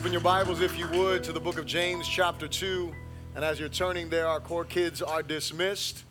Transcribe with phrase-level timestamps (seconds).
[0.00, 2.90] Open your Bibles, if you would, to the book of James, chapter 2.
[3.34, 6.04] And as you're turning there, our core kids are dismissed.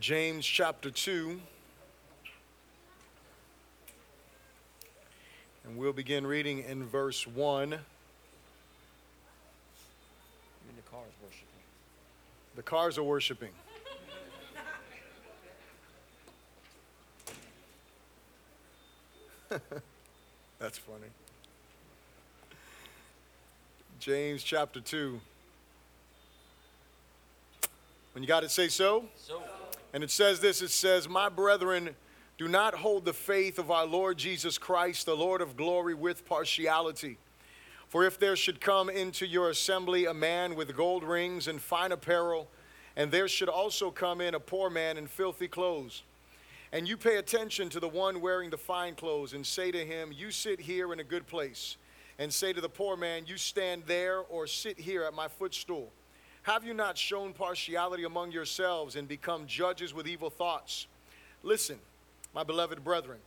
[0.00, 1.38] James chapter 2.
[5.66, 7.78] And we'll begin reading in verse 1.
[12.56, 13.50] The cars are worshiping.
[20.58, 21.06] That's funny.
[23.98, 25.20] James chapter 2.
[28.12, 29.04] When you got it, say so.
[29.16, 29.42] So.
[29.92, 31.90] And it says this it says, My brethren,
[32.38, 36.26] do not hold the faith of our Lord Jesus Christ, the Lord of glory, with
[36.26, 37.18] partiality.
[37.90, 41.90] For if there should come into your assembly a man with gold rings and fine
[41.90, 42.48] apparel,
[42.94, 46.04] and there should also come in a poor man in filthy clothes,
[46.70, 50.12] and you pay attention to the one wearing the fine clothes, and say to him,
[50.12, 51.78] You sit here in a good place,
[52.16, 55.92] and say to the poor man, You stand there or sit here at my footstool.
[56.44, 60.86] Have you not shown partiality among yourselves and become judges with evil thoughts?
[61.42, 61.80] Listen,
[62.32, 63.18] my beloved brethren.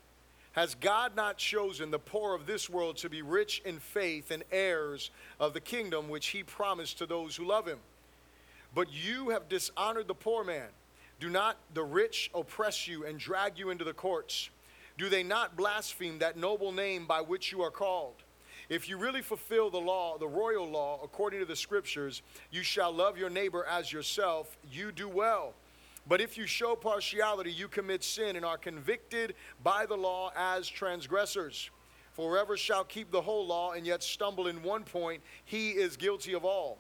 [0.54, 4.44] Has God not chosen the poor of this world to be rich in faith and
[4.52, 7.80] heirs of the kingdom which he promised to those who love him?
[8.76, 10.70] But you have dishonored the poor man.
[11.20, 14.52] Do not the rich oppress you and drag you into the courts?
[15.00, 18.16] Do they not blaspheme that noble name by which you are called?
[18.70, 22.92] If you really fulfill the law, the royal law, according to the scriptures, you shall
[22.92, 25.56] love your neighbor as yourself, you do well.
[26.08, 30.68] But if you show partiality, you commit sin and are convicted by the law as
[30.68, 31.70] transgressors.
[32.14, 35.98] For whoever shall keep the whole law and yet stumble in one point, he is
[35.98, 36.78] guilty of all.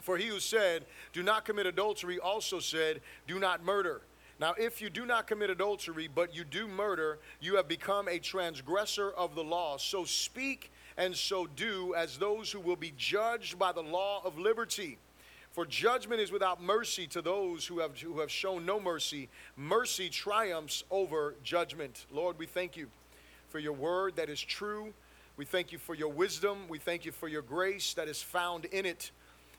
[0.00, 4.02] For he who said, Do not commit adultery, also said, Do not murder.
[4.40, 8.18] Now, if you do not commit adultery, but you do murder, you have become a
[8.18, 9.76] transgressor of the law.
[9.76, 14.38] So speak and so do as those who will be judged by the law of
[14.38, 14.98] liberty.
[15.52, 19.28] For judgment is without mercy to those who have, who have shown no mercy.
[19.54, 22.06] Mercy triumphs over judgment.
[22.10, 22.88] Lord, we thank you
[23.50, 24.94] for your word that is true.
[25.36, 26.68] We thank you for your wisdom.
[26.70, 29.10] We thank you for your grace that is found in it.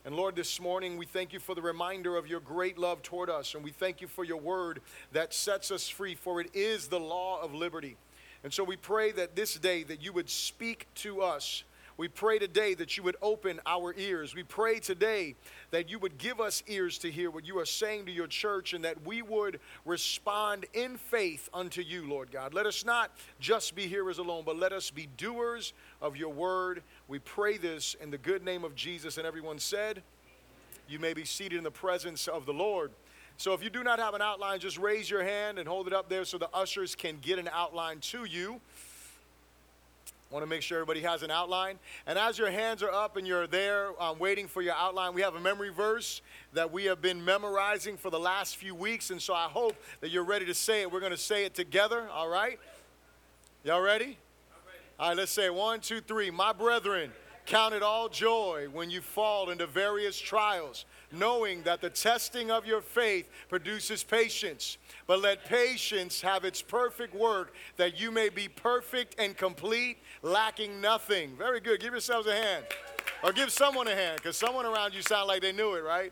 [0.04, 3.30] And Lord, this morning we thank you for the reminder of your great love toward
[3.30, 3.54] us.
[3.54, 4.82] And we thank you for your word
[5.12, 7.98] that sets us free, for it is the law of liberty.
[8.44, 11.64] And so we pray that this day that you would speak to us
[11.96, 14.34] we pray today that you would open our ears.
[14.34, 15.36] We pray today
[15.72, 18.74] that you would give us ears to hear what you are saying to your church
[18.74, 22.54] and that we would respond in faith unto you, Lord God.
[22.54, 26.82] Let us not just be hearers alone, but let us be doers of your word.
[27.08, 29.18] We pray this in the good name of Jesus.
[29.18, 30.02] And everyone said,
[30.88, 32.92] You may be seated in the presence of the Lord.
[33.38, 35.94] So if you do not have an outline, just raise your hand and hold it
[35.94, 38.62] up there so the ushers can get an outline to you
[40.34, 41.78] want to make sure everybody has an outline.
[42.08, 45.22] And as your hands are up and you're there um, waiting for your outline, we
[45.22, 46.24] have a memory verse
[46.54, 49.12] that we have been memorizing for the last few weeks.
[49.12, 50.92] And so I hope that you're ready to say it.
[50.92, 52.60] We're going to say it together, all right?
[53.64, 54.18] Y'all ready?
[55.00, 55.54] All right, let's say it.
[55.54, 56.32] one, two, three.
[56.32, 57.12] My brethren,
[57.46, 62.66] count it all joy when you fall into various trials, knowing that the testing of
[62.66, 64.78] your faith produces patience.
[65.08, 70.82] But let patience have its perfect work, that you may be perfect and complete, lacking
[70.82, 71.36] nothing.
[71.38, 71.80] Very good.
[71.80, 72.66] Give yourselves a hand.
[73.24, 76.12] Or give someone a hand, because someone around you sound like they knew it, right?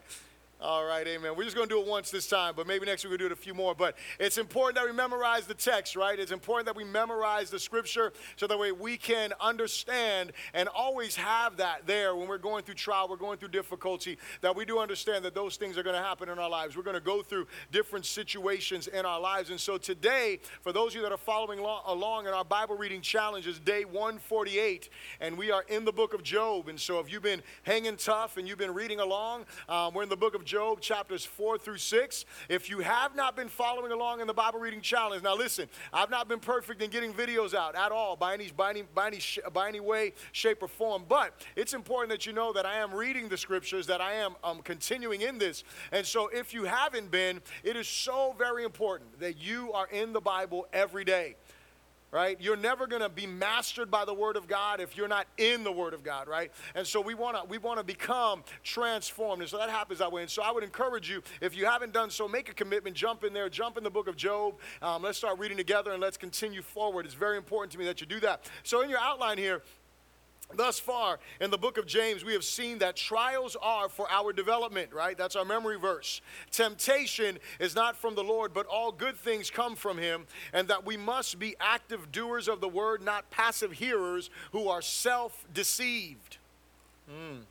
[0.64, 1.36] All right, amen.
[1.36, 3.26] We're just going to do it once this time, but maybe next week we'll do
[3.26, 3.74] it a few more.
[3.74, 6.20] But it's important that we memorize the text, right?
[6.20, 11.16] It's important that we memorize the scripture so that way we can understand and always
[11.16, 14.78] have that there when we're going through trial, we're going through difficulty, that we do
[14.78, 16.78] understand that those things are going to happen in our lives.
[16.78, 19.50] We're going to go through different situations in our lives.
[19.50, 23.02] And so today, for those of you that are following along in our Bible reading
[23.02, 24.90] challenge, is day 148,
[25.22, 26.70] and we are in the book of Job.
[26.70, 30.10] And so if you've been hanging tough and you've been reading along, um, we're in
[30.10, 32.26] the book of Job, chapters 4 through 6.
[32.50, 36.10] If you have not been following along in the Bible reading challenge, now listen, I've
[36.10, 39.22] not been perfect in getting videos out at all by any, by any, by any,
[39.54, 42.94] by any way, shape, or form, but it's important that you know that I am
[42.94, 45.64] reading the scriptures, that I am um, continuing in this.
[45.94, 50.12] And so if you haven't been, it is so very important that you are in
[50.12, 51.38] the Bible every day
[52.12, 52.38] right?
[52.42, 55.64] You're never going to be mastered by the word of God if you're not in
[55.64, 56.52] the word of God, right?
[56.76, 59.42] And so we want to we want to become transformed.
[59.42, 60.22] And so that happens that way.
[60.22, 63.24] And so I would encourage you if you haven't done so, make a commitment, jump
[63.24, 64.56] in there, jump in the book of Job.
[64.82, 67.06] Um, let's start reading together and let's continue forward.
[67.06, 68.50] It's very important to me that you do that.
[68.64, 69.62] So in your outline here,
[70.56, 74.34] Thus far in the book of James, we have seen that trials are for our
[74.34, 75.18] development, right?
[75.18, 76.22] That's our memory verse.
[76.52, 80.86] Temptation is not from the Lord, but all good things come from Him, and that
[80.86, 86.38] we must be active doers of the word, not passive hearers who are self deceived.
[87.10, 87.42] Mm.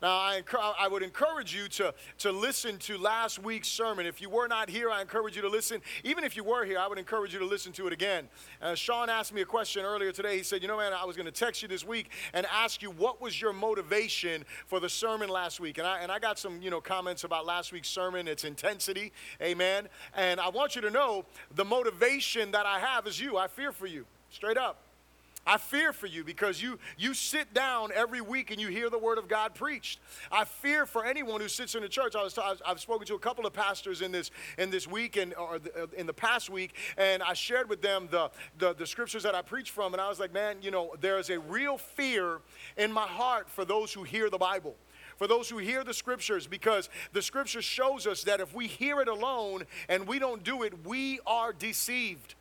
[0.00, 0.42] Now, I,
[0.78, 4.06] I, would encourage you to, to listen to last week's sermon.
[4.06, 5.80] If you were not here, I encourage you to listen.
[6.04, 8.28] Even if you were here, I would encourage you to listen to it again.
[8.62, 10.36] Uh, Sean asked me a question earlier today.
[10.36, 12.80] He said, You know, man, I was going to text you this week and ask
[12.80, 15.78] you what was your motivation for the sermon last week.
[15.78, 19.12] And I, and I got some, you know, comments about last week's sermon, its intensity.
[19.42, 19.88] Amen.
[20.14, 21.24] And I want you to know
[21.56, 23.36] the motivation that I have is you.
[23.36, 24.80] I fear for you, straight up.
[25.48, 28.98] I fear for you because you, you sit down every week and you hear the
[28.98, 29.98] word of God preached.
[30.30, 32.14] I fear for anyone who sits in the church.
[32.14, 35.32] I was, I've spoken to a couple of pastors in this, in this week and
[35.34, 38.86] or the, uh, in the past week, and I shared with them the, the, the
[38.86, 41.78] scriptures that I preach from, and I was like, man, you know, there's a real
[41.78, 42.40] fear
[42.76, 44.76] in my heart for those who hear the Bible
[45.16, 49.00] for those who hear the scriptures because the scripture shows us that if we hear
[49.00, 52.36] it alone and we don't do it, we are deceived.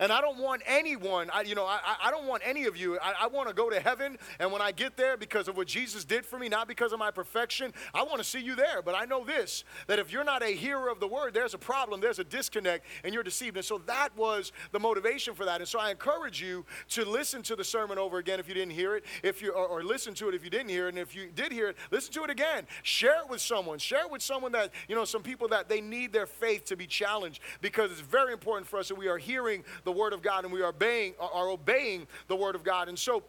[0.00, 2.98] And I don't want anyone, I, you know, I, I don't want any of you.
[3.00, 4.16] I, I want to go to heaven.
[4.38, 6.98] And when I get there, because of what Jesus did for me, not because of
[6.98, 8.80] my perfection, I want to see you there.
[8.82, 11.58] But I know this that if you're not a hearer of the word, there's a
[11.58, 13.56] problem, there's a disconnect, and you're deceived.
[13.56, 15.60] And so that was the motivation for that.
[15.60, 18.72] And so I encourage you to listen to the sermon over again if you didn't
[18.72, 20.90] hear it, if you or, or listen to it if you didn't hear it.
[20.90, 22.66] And if you did hear it, listen to it again.
[22.82, 23.78] Share it with someone.
[23.78, 26.76] Share it with someone that, you know, some people that they need their faith to
[26.76, 30.12] be challenged because it's very important for us that we are hearing the the Word
[30.12, 32.88] of God and we are obeying, are obeying the Word of God.
[32.88, 33.24] And so,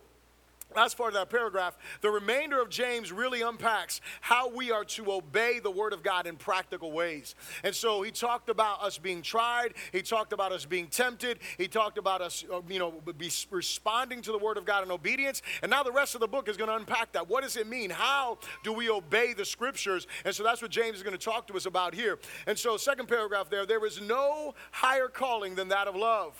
[0.75, 5.11] Last part of that paragraph, the remainder of James really unpacks how we are to
[5.11, 7.35] obey the Word of God in practical ways.
[7.63, 11.67] And so he talked about us being tried, he talked about us being tempted, he
[11.67, 12.93] talked about us, uh, you know,
[13.49, 15.41] responding to the Word of God in obedience.
[15.61, 17.29] And now the rest of the book is going to unpack that.
[17.29, 17.89] What does it mean?
[17.89, 20.07] How do we obey the Scriptures?
[20.23, 22.17] And so that's what James is going to talk to us about here.
[22.47, 26.33] And so, second paragraph there, there is no higher calling than that of love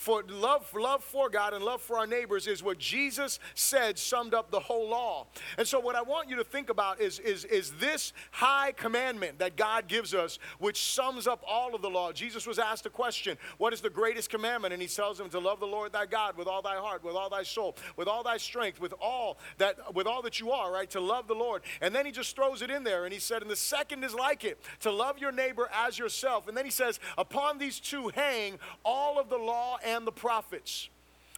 [0.00, 4.32] for love, love for God and love for our neighbors is what Jesus said summed
[4.32, 5.26] up the whole law.
[5.58, 9.40] And so, what I want you to think about is, is, is this high commandment
[9.40, 12.12] that God gives us, which sums up all of the law.
[12.12, 14.72] Jesus was asked a question What is the greatest commandment?
[14.72, 17.14] And he tells him to love the Lord thy God with all thy heart, with
[17.14, 20.72] all thy soul, with all thy strength, with all that, with all that you are,
[20.72, 20.88] right?
[20.92, 21.60] To love the Lord.
[21.82, 24.14] And then he just throws it in there and he said, And the second is
[24.14, 26.48] like it, to love your neighbor as yourself.
[26.48, 29.76] And then he says, Upon these two hang all of the law
[30.06, 30.88] the prophets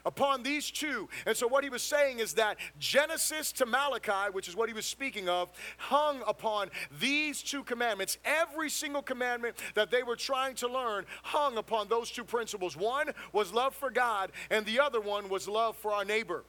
[0.05, 1.09] upon these two.
[1.27, 4.75] And so, what he was saying is that Genesis to Malachi, which is what he
[4.75, 6.71] was speaking of, hung upon
[7.01, 8.19] these two commandments.
[8.25, 12.77] Every single commandment that they were trying to learn hung upon those two principles.
[12.77, 16.45] One was love for God, and the other one was love for our neighbor.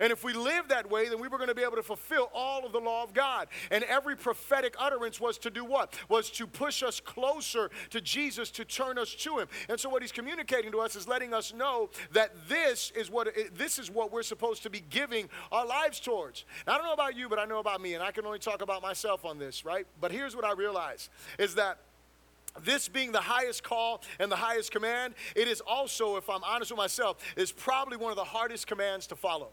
[0.00, 2.30] And if we live that way, then we were going to be able to fulfill
[2.34, 3.48] all of the law of God.
[3.70, 5.94] And every prophetic utterance was to do what?
[6.08, 9.48] Was to push us closer to Jesus, to turn us to Him.
[9.68, 13.28] And so what He's communicating to us is letting us know that this is what
[13.54, 16.44] this is what we're supposed to be giving our lives towards.
[16.66, 18.38] Now, I don't know about you, but I know about me, and I can only
[18.38, 19.86] talk about myself on this, right?
[20.00, 21.78] But here's what I realize: is that
[22.64, 26.70] this being the highest call and the highest command, it is also, if I'm honest
[26.70, 29.50] with myself, is probably one of the hardest commands to follow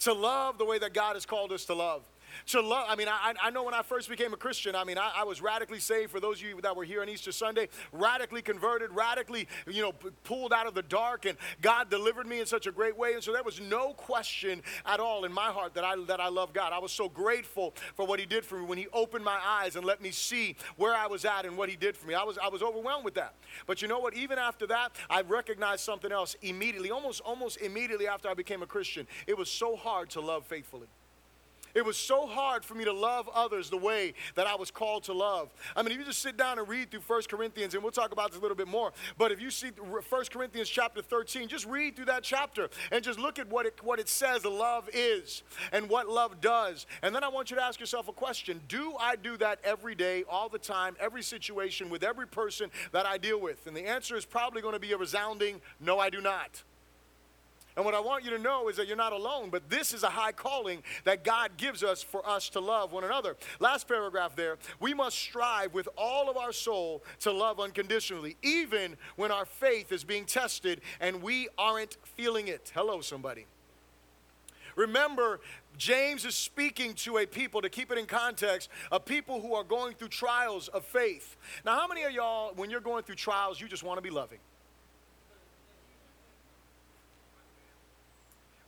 [0.00, 2.02] to love the way that God has called us to love
[2.46, 2.86] to love.
[2.88, 5.24] I mean, I, I know when I first became a Christian, I mean, I, I,
[5.24, 6.10] was radically saved.
[6.10, 9.92] For those of you that were here on Easter Sunday, radically converted, radically, you know,
[10.24, 13.14] pulled out of the dark, and God delivered me in such a great way.
[13.14, 16.28] And so there was no question at all in my heart that I that I
[16.28, 16.72] love God.
[16.72, 19.76] I was so grateful for what He did for me when He opened my eyes
[19.76, 22.14] and let me see where I was at and what He did for me.
[22.14, 23.34] I was I was overwhelmed with that.
[23.66, 24.14] But you know what?
[24.14, 28.66] Even after that, I recognized something else immediately, almost almost immediately after I became a
[28.66, 29.06] Christian.
[29.26, 30.88] It was so hard to love faithfully.
[31.74, 35.04] It was so hard for me to love others the way that I was called
[35.04, 35.50] to love.
[35.74, 38.12] I mean, if you just sit down and read through 1 Corinthians, and we'll talk
[38.12, 41.66] about this a little bit more, but if you see 1 Corinthians chapter 13, just
[41.66, 45.42] read through that chapter and just look at what it, what it says love is
[45.72, 46.86] and what love does.
[47.02, 49.94] And then I want you to ask yourself a question Do I do that every
[49.94, 53.66] day, all the time, every situation, with every person that I deal with?
[53.66, 56.62] And the answer is probably going to be a resounding no, I do not.
[57.80, 60.02] And what I want you to know is that you're not alone, but this is
[60.02, 63.38] a high calling that God gives us for us to love one another.
[63.58, 68.98] Last paragraph there we must strive with all of our soul to love unconditionally, even
[69.16, 72.70] when our faith is being tested and we aren't feeling it.
[72.74, 73.46] Hello, somebody.
[74.76, 75.40] Remember,
[75.78, 79.64] James is speaking to a people, to keep it in context, of people who are
[79.64, 81.34] going through trials of faith.
[81.64, 84.10] Now, how many of y'all, when you're going through trials, you just want to be
[84.10, 84.40] loving?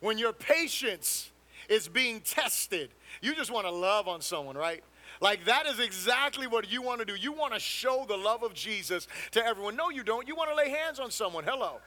[0.03, 1.31] When your patience
[1.69, 2.89] is being tested,
[3.21, 4.83] you just want to love on someone, right?
[5.21, 7.15] Like that is exactly what you want to do.
[7.15, 9.77] You want to show the love of Jesus to everyone.
[9.77, 10.27] No, you don't.
[10.27, 11.45] You want to lay hands on someone.
[11.45, 11.79] Hello.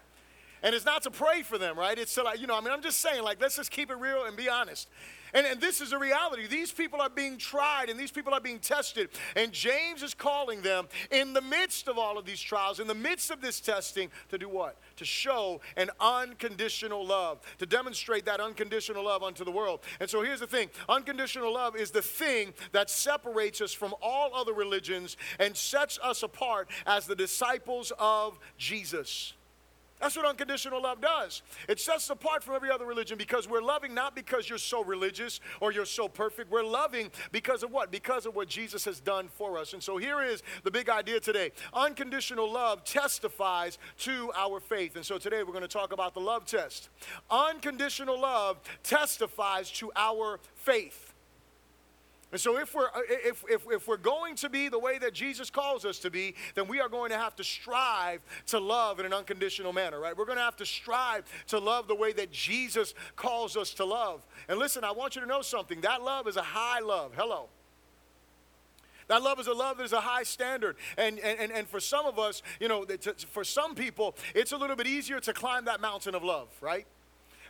[0.67, 1.97] And it's not to pray for them, right?
[1.97, 3.95] It's to like, you know, I mean, I'm just saying, like, let's just keep it
[3.99, 4.89] real and be honest.
[5.33, 6.49] And, and this is a reality.
[6.49, 9.11] These people are being tried and these people are being tested.
[9.37, 12.97] And James is calling them in the midst of all of these trials, in the
[12.97, 14.77] midst of this testing, to do what?
[14.97, 19.85] To show an unconditional love, to demonstrate that unconditional love unto the world.
[20.01, 24.35] And so here's the thing unconditional love is the thing that separates us from all
[24.35, 29.33] other religions and sets us apart as the disciples of Jesus.
[30.01, 31.43] That's what unconditional love does.
[31.69, 34.85] It sets us apart from every other religion because we're loving not because you're so
[34.85, 36.51] religious or you're so perfect.
[36.51, 37.91] We're loving because of what?
[37.91, 39.73] Because of what Jesus has done for us.
[39.73, 44.97] And so here is the big idea today unconditional love testifies to our faith.
[44.97, 46.91] And so today we're going to talk about the love test.
[47.31, 51.06] Unconditional love testifies to our faith.
[52.33, 55.15] And so, if we're, uh, if, if, if we're going to be the way that
[55.15, 58.99] Jesus calls us to be, then we are going to have to strive to love
[58.99, 60.17] in an unconditional manner, right?
[60.17, 63.85] We're going to have to strive to love the way that Jesus calls us to
[63.85, 64.27] love.
[64.49, 67.13] And listen, I want you to know something that love is a high love.
[67.17, 67.49] Hello.
[69.09, 70.77] That love is a love that is a high standard.
[70.99, 72.85] And, and, and for some of us, you know,
[73.31, 76.87] for some people, it's a little bit easier to climb that mountain of love, right?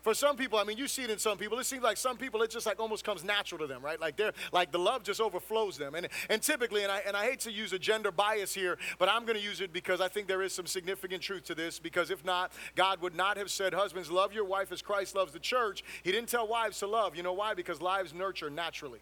[0.07, 1.59] For some people, I mean, you see it in some people.
[1.59, 4.01] It seems like some people, it just like almost comes natural to them, right?
[4.01, 5.97] Like they're like the love just overflows them.
[5.97, 9.09] And and typically, and I and I hate to use a gender bias here, but
[9.09, 11.81] I'm going to use it because I think there is some significant truth to this.
[11.81, 15.33] Because if not, God would not have said, "Husbands, love your wife as Christ loves
[15.33, 17.17] the church." He didn't tell wives to love.
[17.17, 17.55] You know why?
[17.55, 19.01] Because lives nurture naturally.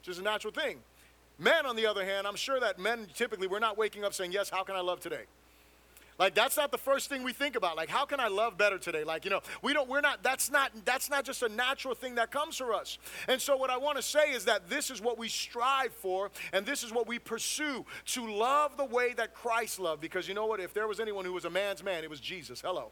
[0.00, 0.80] It's just a natural thing.
[1.38, 4.32] Men, on the other hand, I'm sure that men typically we're not waking up saying,
[4.32, 5.26] "Yes, how can I love today?"
[6.18, 7.76] Like that's not the first thing we think about.
[7.76, 9.04] Like how can I love better today?
[9.04, 12.14] Like, you know, we don't we're not that's not that's not just a natural thing
[12.16, 12.98] that comes for us.
[13.28, 16.30] And so what I want to say is that this is what we strive for
[16.52, 20.34] and this is what we pursue to love the way that Christ loved because you
[20.34, 20.60] know what?
[20.60, 22.60] If there was anyone who was a man's man, it was Jesus.
[22.60, 22.90] Hello.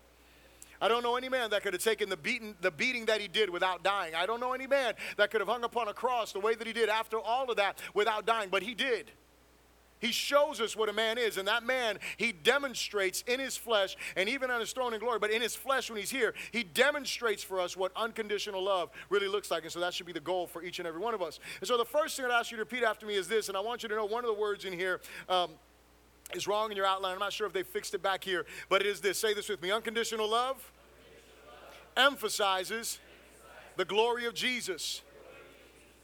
[0.82, 3.28] I don't know any man that could have taken the beating, the beating that he
[3.28, 4.16] did without dying.
[4.16, 6.66] I don't know any man that could have hung upon a cross the way that
[6.66, 9.12] he did after all of that without dying, but he did.
[10.02, 13.96] He shows us what a man is, and that man, he demonstrates in his flesh,
[14.16, 16.64] and even on his throne in glory, but in his flesh when he's here, he
[16.64, 19.62] demonstrates for us what unconditional love really looks like.
[19.62, 21.38] And so that should be the goal for each and every one of us.
[21.60, 23.56] And so the first thing I'd ask you to repeat after me is this, and
[23.56, 25.00] I want you to know one of the words in here.
[25.28, 25.50] Um,
[26.34, 27.12] is wrong in your outline.
[27.12, 29.18] I'm not sure if they fixed it back here, but it is this.
[29.18, 29.70] Say this with me.
[29.70, 32.12] Unconditional love, Unconditional love.
[32.12, 32.98] emphasizes
[33.76, 35.02] the glory of Jesus.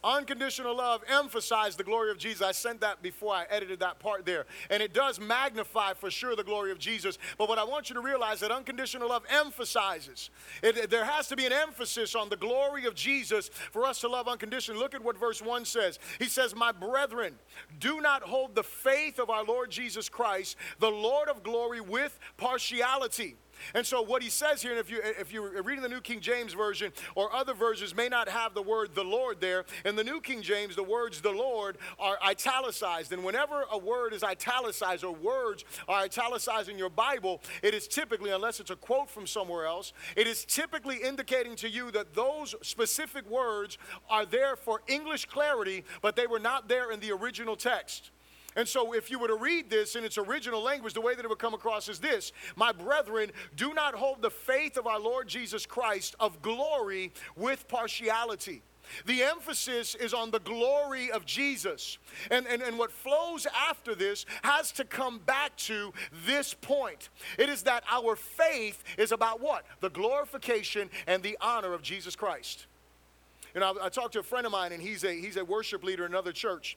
[0.04, 2.42] Unconditional love emphasizes the glory of Jesus.
[2.42, 4.46] I sent that before I edited that part there.
[4.70, 7.18] And it does magnify for sure the glory of Jesus.
[7.36, 10.30] But what I want you to realize that unconditional love emphasizes.
[10.62, 14.08] It, there has to be an emphasis on the glory of Jesus for us to
[14.08, 14.80] love unconditionally.
[14.80, 15.98] Look at what verse 1 says.
[16.18, 17.34] He says, My brethren,
[17.80, 22.18] do not hold the faith of our Lord Jesus Christ, the Lord of glory, with
[22.36, 23.36] partiality.
[23.74, 26.20] And so what he says here, and if you if you're reading the New King
[26.20, 29.64] James Version or other versions may not have the word the Lord there.
[29.84, 33.12] In the New King James, the words the Lord are italicized.
[33.12, 37.88] And whenever a word is italicized or words are italicized in your Bible, it is
[37.88, 42.14] typically, unless it's a quote from somewhere else, it is typically indicating to you that
[42.14, 47.12] those specific words are there for English clarity, but they were not there in the
[47.12, 48.10] original text.
[48.58, 51.24] And so, if you were to read this in its original language, the way that
[51.24, 54.98] it would come across is this My brethren, do not hold the faith of our
[54.98, 58.62] Lord Jesus Christ of glory with partiality.
[59.06, 61.98] The emphasis is on the glory of Jesus.
[62.32, 65.92] And, and, and what flows after this has to come back to
[66.26, 67.10] this point.
[67.38, 69.66] It is that our faith is about what?
[69.78, 72.66] The glorification and the honor of Jesus Christ.
[73.54, 75.44] You know, I, I talked to a friend of mine, and he's a, he's a
[75.44, 76.76] worship leader in another church.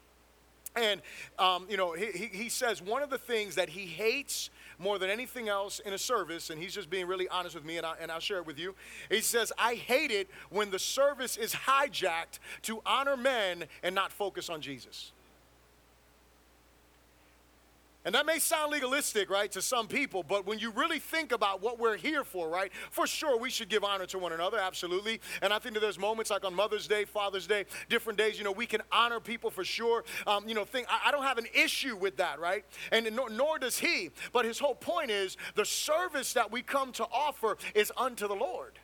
[0.76, 1.02] And,
[1.38, 4.50] um, you know, he, he says one of the things that he hates
[4.80, 7.78] more than anything else in a service, and he's just being really honest with me,
[7.78, 8.74] and, I, and I'll share it with you.
[9.10, 14.12] He says, I hate it when the service is hijacked to honor men and not
[14.12, 15.12] focus on Jesus.
[18.04, 21.62] And that may sound legalistic, right, to some people, but when you really think about
[21.62, 25.22] what we're here for, right, for sure we should give honor to one another, absolutely.
[25.44, 28.44] And I think that there's moments like on Mother's Day, Father's Day, different days, you
[28.44, 30.04] know, we can honor people for sure.
[30.26, 32.66] Um, you know, think, I, I, don't have an issue with that, right?
[32.92, 34.10] And nor, nor does he.
[34.34, 38.36] But his whole point is the service that we come to offer is unto the
[38.36, 38.80] Lord.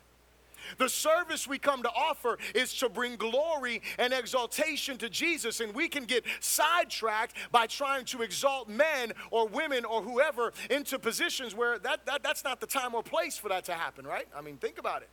[0.76, 5.74] The service we come to offer is to bring glory and exaltation to Jesus, and
[5.74, 11.54] we can get sidetracked by trying to exalt men or women or whoever into positions
[11.54, 14.28] where that, that, that's not the time or place for that to happen, right?
[14.36, 15.08] I mean, think about it.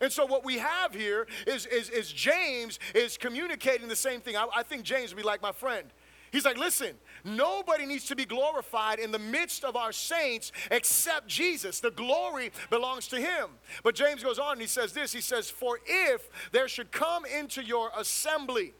[0.00, 4.36] And so what we have here is, is, is James is communicating the same thing.
[4.36, 5.88] I, I think James would be like my friend.
[6.32, 11.28] He's like, listen, nobody needs to be glorified in the midst of our saints except
[11.28, 11.80] Jesus.
[11.80, 13.50] The glory belongs to him.
[13.82, 17.24] But James goes on and he says this He says, For if there should come
[17.24, 18.74] into your assembly,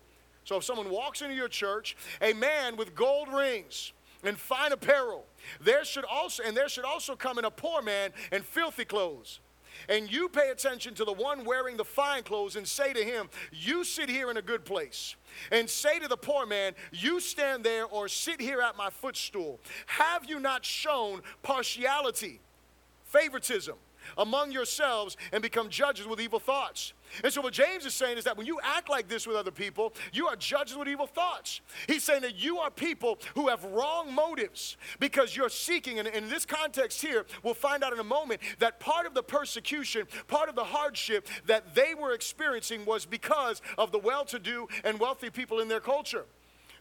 [0.44, 5.26] so if someone walks into your church, a man with gold rings, and fine apparel,
[5.60, 9.40] there should also and there should also come in a poor man in filthy clothes
[9.88, 13.28] and you pay attention to the one wearing the fine clothes and say to him,
[13.52, 15.16] You sit here in a good place.
[15.50, 19.60] And say to the poor man, You stand there or sit here at my footstool.
[19.86, 22.40] Have you not shown partiality,
[23.04, 23.76] favoritism?
[24.18, 26.92] Among yourselves and become judges with evil thoughts.
[27.22, 29.50] And so, what James is saying is that when you act like this with other
[29.50, 31.60] people, you are judges with evil thoughts.
[31.86, 36.28] He's saying that you are people who have wrong motives because you're seeking, and in
[36.28, 40.48] this context here, we'll find out in a moment that part of the persecution, part
[40.48, 44.98] of the hardship that they were experiencing was because of the well to do and
[44.98, 46.24] wealthy people in their culture.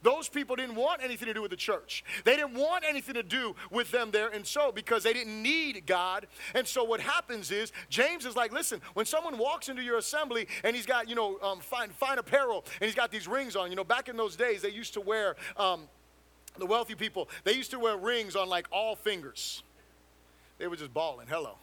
[0.06, 2.04] Those people didn't want anything to do with the church.
[2.26, 5.88] They didn't want anything to do with them there and so because they didn't need
[5.88, 6.28] God.
[6.54, 10.48] And so what happens is James is like, listen, when someone walks into your assembly
[10.64, 13.72] and he's got, you know, um, fine, fine apparel and he's got these rings on,
[13.72, 15.90] you know, back in those days they used to wear, um,
[16.60, 19.64] the wealthy people, they used to wear rings on like all fingers.
[20.60, 21.26] They were just balling.
[21.28, 21.58] Hello.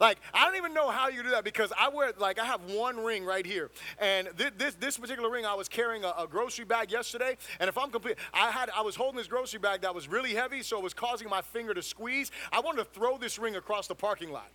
[0.00, 2.62] Like, I don't even know how you do that because I wear, like, I have
[2.64, 3.70] one ring right here.
[3.98, 7.36] And this, this, this particular ring, I was carrying a, a, grocery bag yesterday.
[7.60, 10.34] And if I'm complete, I had, I was holding this grocery bag that was really
[10.34, 12.30] heavy, so it was causing my finger to squeeze.
[12.52, 14.50] I wanted to throw this ring across the parking lot.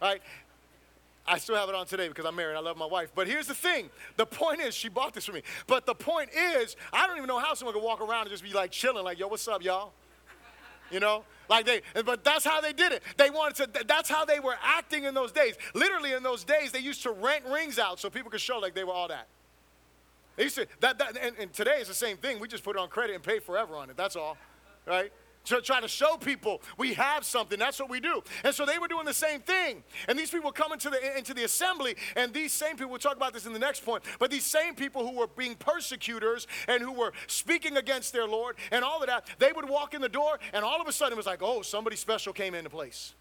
[0.00, 0.20] Right?
[1.28, 2.56] I still have it on today because I'm married.
[2.56, 3.10] I love my wife.
[3.14, 3.90] But here's the thing.
[4.16, 5.42] The point is, she bought this for me.
[5.66, 8.44] But the point is, I don't even know how someone could walk around and just
[8.44, 9.92] be like chilling, like, yo, what's up, y'all?
[10.90, 11.24] You know?
[11.48, 13.02] Like they, but that's how they did it.
[13.16, 15.54] They wanted to, that's how they were acting in those days.
[15.74, 18.74] Literally in those days, they used to rent rings out so people could show like
[18.74, 19.28] they were all that.
[20.36, 22.40] They used to, that, that and, and today it's the same thing.
[22.40, 23.96] We just put it on credit and pay forever on it.
[23.96, 24.36] That's all,
[24.86, 25.12] right?
[25.46, 27.58] To try to show people we have something.
[27.58, 28.22] That's what we do.
[28.44, 29.82] And so they were doing the same thing.
[30.08, 33.16] And these people come into the, into the assembly, and these same people, we'll talk
[33.16, 36.82] about this in the next point, but these same people who were being persecutors and
[36.82, 40.08] who were speaking against their Lord and all of that, they would walk in the
[40.08, 43.14] door, and all of a sudden it was like, oh, somebody special came into place.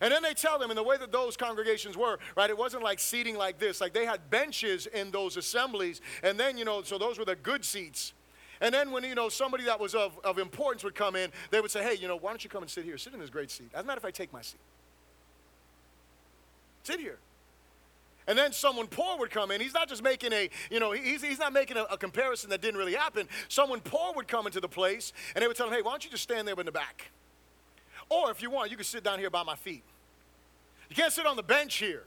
[0.00, 2.82] And then they tell them, in the way that those congregations were, right, it wasn't
[2.82, 3.80] like seating like this.
[3.80, 7.36] Like they had benches in those assemblies, and then, you know, so those were the
[7.36, 8.12] good seats.
[8.60, 11.60] And then when, you know, somebody that was of, of importance would come in, they
[11.60, 12.96] would say, hey, you know, why don't you come and sit here?
[12.98, 13.70] Sit in this great seat.
[13.74, 14.60] As a matter of fact, take my seat.
[16.82, 17.18] Sit here.
[18.26, 19.60] And then someone poor would come in.
[19.60, 22.62] He's not just making a, you know, he's, he's not making a, a, comparison that
[22.62, 23.28] didn't really happen.
[23.48, 26.04] Someone poor would come into the place and they would tell him, hey, why don't
[26.04, 27.10] you just stand there in the back?
[28.08, 29.82] Or if you want, you can sit down here by my feet.
[30.88, 32.04] You can't sit on the bench here.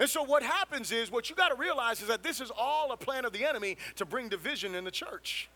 [0.00, 2.90] And so what happens is, what you got to realize is that this is all
[2.92, 5.48] a plan of the enemy to bring division in the church.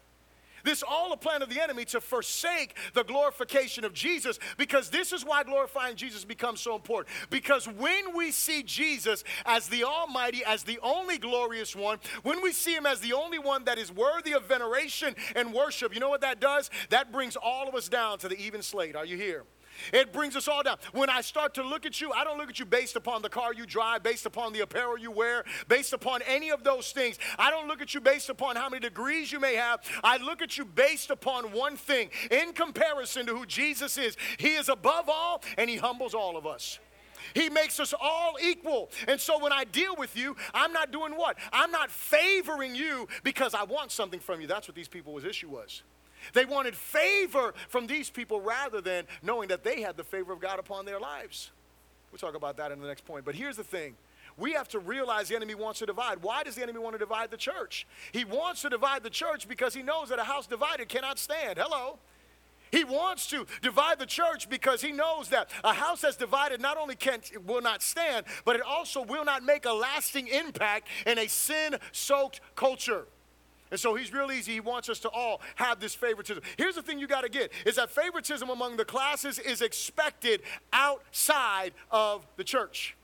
[0.65, 5.13] This all a plan of the enemy to forsake the glorification of Jesus because this
[5.13, 7.15] is why glorifying Jesus becomes so important.
[7.31, 12.53] Because when we see Jesus as the Almighty, as the only glorious one, when we
[12.53, 16.09] see Him as the only one that is worthy of veneration and worship, you know
[16.09, 16.71] what that does?
[16.91, 18.97] That brings all of us down to the even slate.
[18.97, 19.45] Are you here?
[19.93, 20.77] It brings us all down.
[20.93, 23.29] When I start to look at you, I don't look at you based upon the
[23.29, 27.19] car you drive, based upon the apparel you wear, based upon any of those things.
[27.39, 29.81] I don't look at you based upon how many degrees you may have.
[30.03, 34.17] I look at you based upon one thing in comparison to who Jesus is.
[34.39, 36.79] He is above all and He humbles all of us.
[37.35, 38.91] He makes us all equal.
[39.07, 41.37] And so when I deal with you, I'm not doing what?
[41.53, 44.47] I'm not favoring you because I want something from you.
[44.47, 45.83] That's what these people's issue was.
[46.33, 50.41] They wanted favor from these people rather than knowing that they had the favor of
[50.41, 51.51] God upon their lives.
[52.11, 53.25] We'll talk about that in the next point.
[53.25, 53.97] But here's the thing
[54.37, 56.23] we have to realize the enemy wants to divide.
[56.23, 57.87] Why does the enemy want to divide the church?
[58.13, 61.59] He wants to divide the church because he knows that a house divided cannot stand.
[61.59, 61.99] Hello.
[62.71, 66.77] He wants to divide the church because he knows that a house that's divided not
[66.77, 71.19] only can't will not stand, but it also will not make a lasting impact in
[71.19, 73.07] a sin-soaked culture.
[73.71, 74.53] And so he's real easy.
[74.53, 76.43] He wants us to all have this favoritism.
[76.57, 80.43] Here's the thing you got to get is that favoritism among the classes is expected
[80.73, 82.97] outside of the church.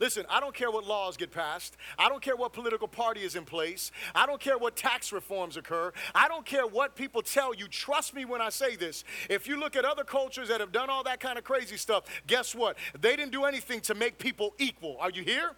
[0.00, 1.76] Listen, I don't care what laws get passed.
[1.98, 3.92] I don't care what political party is in place.
[4.14, 5.92] I don't care what tax reforms occur.
[6.14, 7.68] I don't care what people tell you.
[7.68, 9.04] Trust me when I say this.
[9.30, 12.04] If you look at other cultures that have done all that kind of crazy stuff,
[12.26, 12.76] guess what?
[13.00, 14.96] They didn't do anything to make people equal.
[15.00, 15.52] Are you here?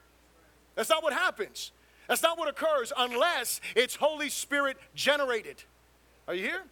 [0.75, 1.73] That's not what happens.
[2.09, 5.63] That's not what occurs unless it's Holy Spirit generated.
[6.29, 6.63] Are you here?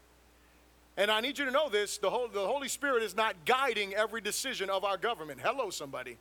[0.96, 4.70] And I need you to know this the, Holy Spirit is not guiding every decision
[4.70, 5.40] of our government.
[5.42, 6.18] Hello, somebody.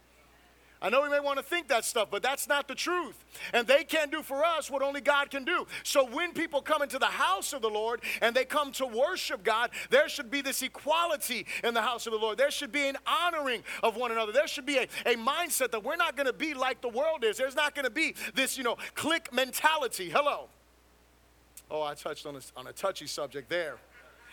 [0.84, 3.24] I know we may want to think that stuff, but that's not the truth.
[3.54, 5.66] And they can't do for us what only God can do.
[5.84, 9.46] So when people come into the house of the Lord and they come to worship
[9.46, 12.38] God, there should be this equality in the house of the Lord.
[12.38, 14.34] There should be an honoring of one another.
[14.34, 17.24] There should be a, a mindset that we're not going to be like the world
[17.24, 17.38] is.
[17.38, 20.10] There's not going to be this, you know, clique mentality.
[20.10, 20.50] Hello.
[21.72, 23.78] Oh, I touched on a, on a touchy subject there.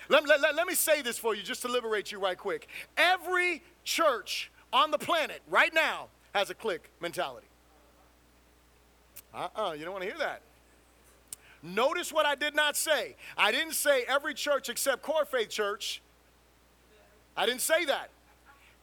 [0.09, 2.67] Let, let, let, let me say this for you just to liberate you right quick.
[2.97, 7.47] Every church on the planet right now has a clique mentality.
[9.35, 10.43] Uh uh-uh, uh you don't want to hear that.
[11.63, 13.17] Notice what I did not say.
[13.37, 16.01] I didn't say every church except Core Faith Church.
[17.37, 18.11] I didn't say that.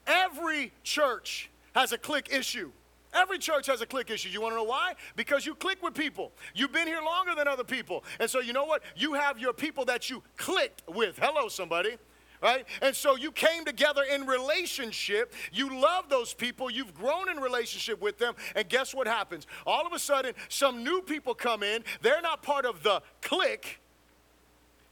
[0.05, 2.71] Every church has a clique issue.
[3.13, 4.29] Every church has a clique issue.
[4.29, 4.93] You want to know why?
[5.15, 6.31] Because you click with people.
[6.53, 8.03] You've been here longer than other people.
[8.19, 8.83] And so you know what?
[8.95, 11.17] You have your people that you clicked with.
[11.19, 11.97] Hello, somebody
[12.41, 12.65] right?
[12.81, 15.33] And so you came together in relationship.
[15.51, 16.69] You love those people.
[16.69, 18.35] You've grown in relationship with them.
[18.55, 19.47] And guess what happens?
[19.65, 21.83] All of a sudden, some new people come in.
[22.01, 23.79] They're not part of the clique.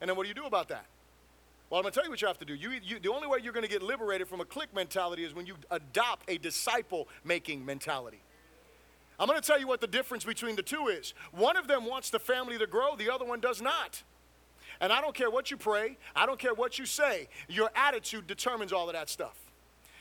[0.01, 0.85] And then what do you do about that?
[1.69, 2.53] Well, I'm going to tell you what you have to do.
[2.53, 5.33] You, you, the only way you're going to get liberated from a clique mentality is
[5.33, 8.21] when you adopt a disciple making mentality.
[9.19, 11.13] I'm going to tell you what the difference between the two is.
[11.31, 14.03] One of them wants the family to grow, the other one does not.
[14.81, 18.27] And I don't care what you pray, I don't care what you say, your attitude
[18.27, 19.37] determines all of that stuff.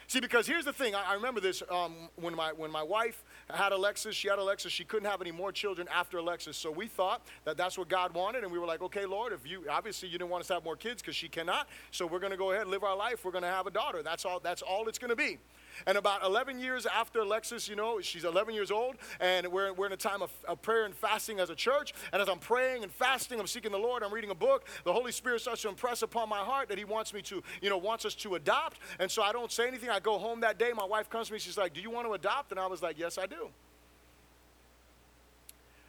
[0.07, 0.95] See, because here's the thing.
[0.95, 4.71] I, I remember this um, when, my, when my wife had Alexis, she had Alexis,
[4.71, 6.57] she couldn't have any more children after Alexis.
[6.57, 8.45] So we thought that that's what God wanted.
[8.45, 10.65] And we were like, okay, Lord, if you, obviously you didn't want us to have
[10.65, 11.69] more kids because she cannot.
[11.91, 13.25] So we're going to go ahead and live our life.
[13.25, 14.03] We're going to have a daughter.
[14.03, 15.39] That's all, that's all it's going to be.
[15.87, 19.87] And about 11 years after Alexis, you know, she's 11 years old, and we're, we're
[19.87, 21.93] in a time of, of, prayer and fasting as a church.
[22.13, 24.93] And as I'm praying and fasting, I'm seeking the Lord, I'm reading a book, the
[24.93, 27.77] Holy Spirit starts to impress upon my heart that He wants me to, you know,
[27.77, 28.79] wants us to adopt.
[28.99, 29.91] And so I don't say anything.
[29.91, 30.73] I go home that day.
[30.75, 32.51] My wife comes to me, she's like, Do you want to adopt?
[32.51, 33.51] And I was like, Yes, I do.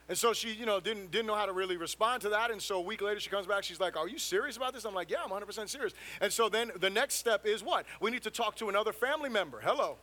[0.08, 2.52] And so she, you know, didn't, didn't know how to really respond to that.
[2.52, 3.64] And so a week later, she comes back.
[3.64, 4.86] She's like, Are you serious about this?
[4.86, 5.94] I'm like, Yeah, I'm 100% serious.
[6.22, 7.86] And so then the next step is what?
[8.00, 9.60] We need to talk to another family member.
[9.62, 9.98] Hello.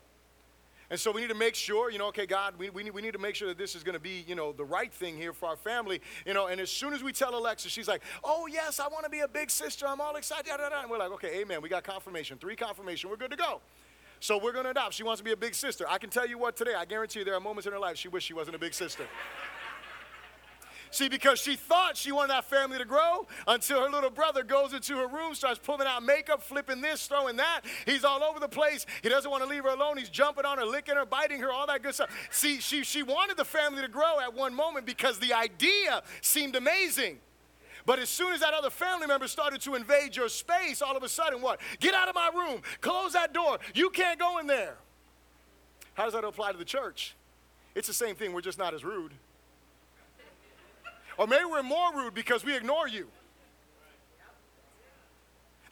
[0.90, 3.00] And so we need to make sure, you know, okay, God, we, we, need, we
[3.00, 5.16] need to make sure that this is going to be, you know, the right thing
[5.16, 6.48] here for our family, you know.
[6.48, 9.20] And as soon as we tell Alexis, she's like, oh, yes, I want to be
[9.20, 9.86] a big sister.
[9.88, 10.52] I'm all excited.
[10.52, 11.62] And we're like, okay, amen.
[11.62, 13.08] We got confirmation, three confirmation.
[13.08, 13.62] We're good to go.
[14.20, 14.92] So we're going to adopt.
[14.92, 15.86] She wants to be a big sister.
[15.88, 17.96] I can tell you what today, I guarantee you there are moments in her life
[17.96, 19.04] she wished she wasn't a big sister.
[20.92, 24.74] See, because she thought she wanted that family to grow until her little brother goes
[24.74, 27.62] into her room, starts pulling out makeup, flipping this, throwing that.
[27.87, 28.85] He's all over the place.
[29.02, 29.96] He doesn't want to leave her alone.
[29.96, 32.11] He's jumping on her, licking her, biting her, all that good stuff.
[32.31, 36.57] See, she, she wanted the family to grow at one moment because the idea seemed
[36.57, 37.20] amazing.
[37.87, 41.02] But as soon as that other family member started to invade your space, all of
[41.02, 41.59] a sudden, what?
[41.81, 42.61] Get out of my room.
[42.83, 43.59] Close that door.
[43.74, 44.76] You can't go in there.
[45.94, 47.14] How does that apply to the church?
[47.74, 48.35] It's the same thing.
[48.35, 49.12] We're just not as rude.
[51.22, 53.06] Or maybe we're more rude because we ignore you.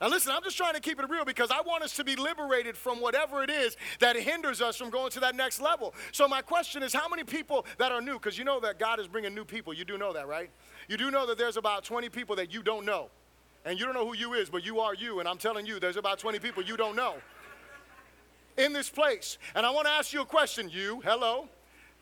[0.00, 2.14] Now, listen, I'm just trying to keep it real because I want us to be
[2.14, 5.92] liberated from whatever it is that hinders us from going to that next level.
[6.12, 8.12] So, my question is how many people that are new?
[8.12, 9.74] Because you know that God is bringing new people.
[9.74, 10.50] You do know that, right?
[10.86, 13.08] You do know that there's about 20 people that you don't know.
[13.64, 15.18] And you don't know who you is, but you are you.
[15.18, 17.16] And I'm telling you, there's about 20 people you don't know
[18.56, 19.36] in this place.
[19.56, 20.70] And I want to ask you a question.
[20.70, 21.48] You, hello.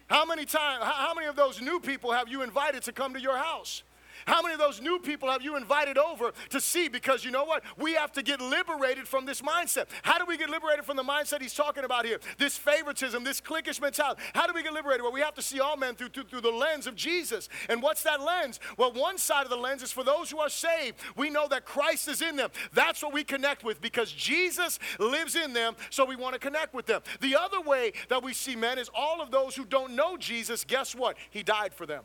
[0.09, 3.21] How many times, how many of those new people have you invited to come to
[3.21, 3.83] your house?
[4.27, 6.89] How many of those new people have you invited over to see?
[6.89, 7.63] Because you know what?
[7.77, 9.87] We have to get liberated from this mindset.
[10.03, 12.21] How do we get liberated from the mindset he's talking about here?
[12.39, 14.23] This favoritism, this cliquish mentality.
[14.35, 15.03] How do we get liberated?
[15.03, 17.49] Well, we have to see all men through, through, through the lens of Jesus.
[17.69, 18.61] And what's that lens?
[18.77, 20.97] Well, one side of the lens is for those who are saved.
[21.17, 22.51] We know that Christ is in them.
[22.73, 26.75] That's what we connect with because Jesus lives in them, so we want to connect
[26.75, 27.03] with them.
[27.21, 30.65] The other way that we see men is all of those who don't know Jesus,
[30.65, 31.17] guess what?
[31.31, 32.05] He died for them.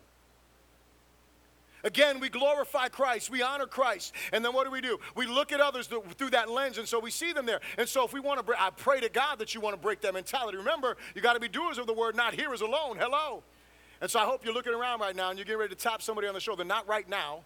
[1.84, 5.00] Again, we glorify Christ, we honor Christ, and then what do we do?
[5.16, 7.60] We look at others through that lens, and so we see them there.
[7.78, 10.00] And so, if we want to, I pray to God that you want to break
[10.02, 10.58] that mentality.
[10.58, 12.98] Remember, you got to be doers of the word, not hearers alone.
[12.98, 13.44] Hello.
[14.00, 16.02] And so, I hope you're looking around right now and you're getting ready to tap
[16.02, 16.64] somebody on the shoulder.
[16.64, 17.42] Not right now.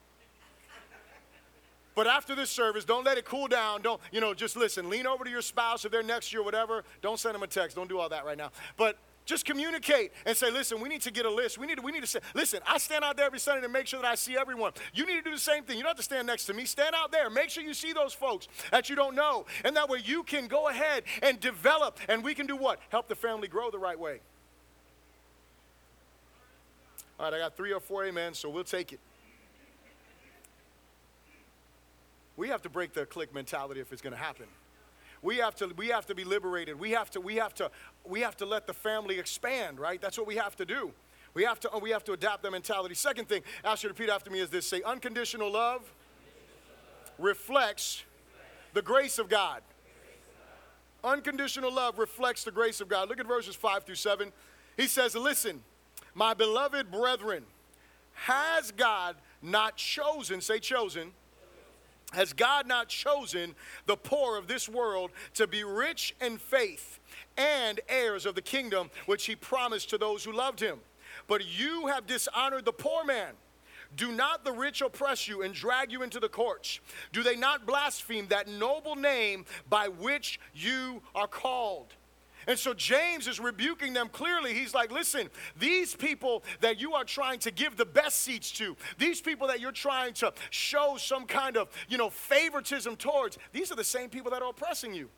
[1.95, 3.81] But after this service, don't let it cool down.
[3.81, 4.87] Don't, you know, just listen.
[4.87, 6.83] Lean over to your spouse if they're next to you or whatever.
[7.01, 7.75] Don't send them a text.
[7.75, 8.51] Don't do all that right now.
[8.77, 11.57] But just communicate and say, listen, we need to get a list.
[11.57, 13.69] We need to, we need to say, listen, I stand out there every Sunday to
[13.69, 14.71] make sure that I see everyone.
[14.93, 15.77] You need to do the same thing.
[15.77, 16.65] You don't have to stand next to me.
[16.65, 17.29] Stand out there.
[17.29, 19.45] Make sure you see those folks that you don't know.
[19.65, 22.79] And that way you can go ahead and develop, and we can do what?
[22.89, 24.21] Help the family grow the right way.
[27.19, 28.99] All right, I got three or four amens, so we'll take it.
[32.37, 34.45] We have to break the clique mentality if it's going to happen.
[35.27, 36.79] We have to we have to be liberated.
[36.79, 37.69] We have to we have to
[38.05, 40.01] we have to let the family expand, right?
[40.01, 40.93] That's what we have to do.
[41.33, 42.95] We have to we have to adapt that mentality.
[42.95, 45.81] Second thing, ask you to repeat after me is this: say unconditional love
[47.19, 48.05] reflects
[48.73, 49.63] the grace of God.
[51.03, 53.09] Unconditional love reflects the grace of God.
[53.09, 54.31] Look at verses 5 through 7.
[54.77, 55.61] He says, Listen,
[56.15, 57.43] my beloved brethren,
[58.13, 61.11] has God not chosen, say chosen,
[62.13, 66.99] has God not chosen the poor of this world to be rich in faith
[67.37, 70.79] and heirs of the kingdom which he promised to those who loved him?
[71.27, 73.33] But you have dishonored the poor man.
[73.95, 76.79] Do not the rich oppress you and drag you into the courts?
[77.13, 81.93] Do they not blaspheme that noble name by which you are called?
[82.47, 84.53] And so James is rebuking them clearly.
[84.53, 85.29] He's like, listen,
[85.59, 89.59] these people that you are trying to give the best seats to, these people that
[89.59, 94.09] you're trying to show some kind of, you know, favoritism towards, these are the same
[94.09, 95.09] people that are oppressing you.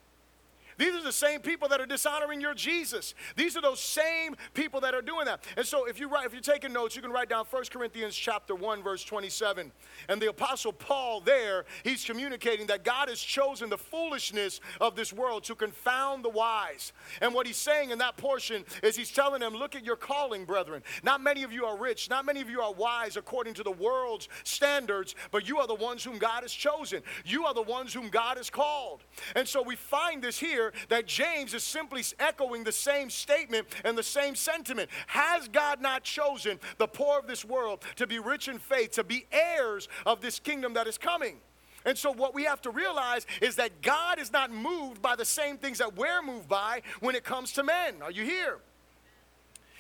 [0.80, 3.14] These are the same people that are dishonoring your Jesus.
[3.36, 5.44] These are those same people that are doing that.
[5.58, 8.16] And so if you write, if you're taking notes, you can write down 1 Corinthians
[8.16, 9.74] chapter 1, verse 27.
[10.08, 15.12] And the apostle Paul there, he's communicating that God has chosen the foolishness of this
[15.12, 16.94] world to confound the wise.
[17.22, 20.46] And what he's saying in that portion is he's telling them, look at your calling,
[20.46, 20.82] brethren.
[21.04, 23.72] Not many of you are rich, not many of you are wise according to the
[23.72, 27.02] world's standards, but you are the ones whom God has chosen.
[27.26, 29.04] You are the ones whom God has called.
[29.36, 33.98] And so we find this here that James is simply echoing the same statement and
[33.98, 34.90] the same sentiment.
[35.08, 39.04] Has God not chosen the poor of this world to be rich in faith, to
[39.04, 41.38] be heirs of this kingdom that is coming?
[41.86, 45.26] And so, what we have to realize is that God is not moved by the
[45.26, 48.02] same things that we're moved by when it comes to men.
[48.02, 48.60] Are you here?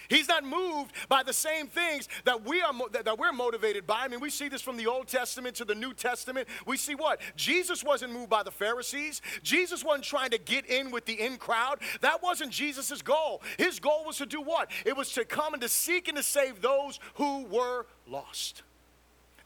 [0.10, 4.02] He's not moved by the same things that we are that, we're motivated by.
[4.02, 6.48] I mean, we see this from the Old Testament to the New Testament.
[6.66, 7.22] We see what?
[7.36, 9.22] Jesus wasn't moved by the Pharisees.
[9.44, 11.80] Jesus wasn't trying to get in with the in crowd.
[12.02, 13.42] That wasn't Jesus' goal.
[13.58, 14.72] His goal was to do what?
[14.86, 18.64] It was to come and to seek and to save those who were lost.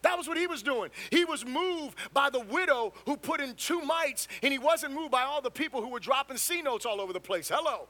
[0.02, 0.90] That was what he was doing.
[1.10, 5.10] He was moved by the widow who put in two mites, and he wasn't moved
[5.10, 7.50] by all the people who were dropping C notes all over the place.
[7.52, 7.88] Hello.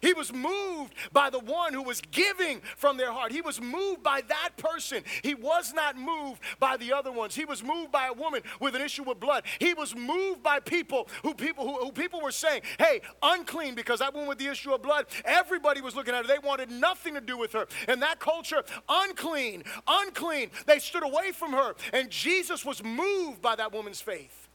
[0.00, 3.32] He was moved by the one who was giving from their heart.
[3.32, 5.02] He was moved by that person.
[5.22, 7.34] He was not moved by the other ones.
[7.34, 9.44] He was moved by a woman with an issue with blood.
[9.58, 14.00] He was moved by people who people who, who people were saying, "Hey, unclean," because
[14.00, 15.06] that woman with the issue of blood.
[15.24, 16.28] Everybody was looking at her.
[16.28, 17.66] They wanted nothing to do with her.
[17.86, 20.50] And that culture, unclean, unclean.
[20.66, 21.74] They stood away from her.
[21.92, 24.47] And Jesus was moved by that woman's faith.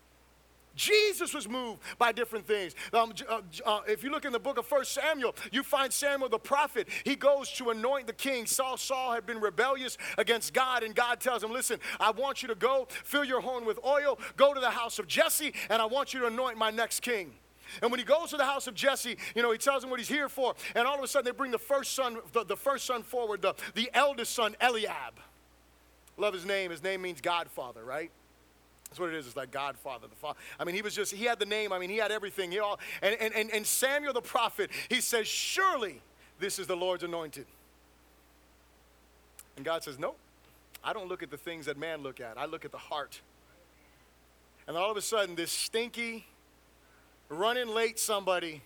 [0.75, 2.73] Jesus was moved by different things.
[2.91, 6.29] Um, uh, uh, if you look in the book of First Samuel, you find Samuel
[6.29, 6.87] the prophet.
[7.03, 8.45] He goes to anoint the king.
[8.45, 12.47] Saul, Saul had been rebellious against God, and God tells him, Listen, I want you
[12.47, 15.85] to go, fill your horn with oil, go to the house of Jesse, and I
[15.85, 17.33] want you to anoint my next king.
[17.81, 19.99] And when he goes to the house of Jesse, you know, he tells him what
[19.99, 20.53] he's here for.
[20.75, 23.41] And all of a sudden, they bring the first son, the, the first son forward,
[23.41, 25.19] the, the eldest son, Eliab.
[26.17, 26.71] Love his name.
[26.71, 28.11] His name means Godfather, right?
[28.93, 29.25] That's what it is.
[29.25, 30.37] It's like Godfather, the Father.
[30.59, 31.73] I mean, he was just, he had the name.
[31.73, 32.51] I mean, he had everything.
[32.51, 35.99] He all, and, and, and, Samuel the prophet, he says, Surely
[36.37, 37.47] this is the Lord's anointed.
[39.55, 40.15] And God says, Nope.
[40.83, 42.37] I don't look at the things that man look at.
[42.37, 43.19] I look at the heart.
[44.67, 46.27] And all of a sudden, this stinky,
[47.29, 48.61] running late somebody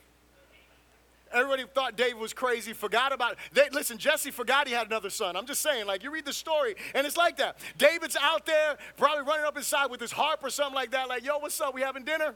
[1.31, 3.37] Everybody thought David was crazy, forgot about it.
[3.53, 5.35] They, listen, Jesse forgot he had another son.
[5.35, 7.57] I'm just saying, like, you read the story, and it's like that.
[7.77, 11.25] David's out there, probably running up inside with his harp or something like that, like,
[11.25, 11.73] yo, what's up?
[11.73, 12.35] We having dinner?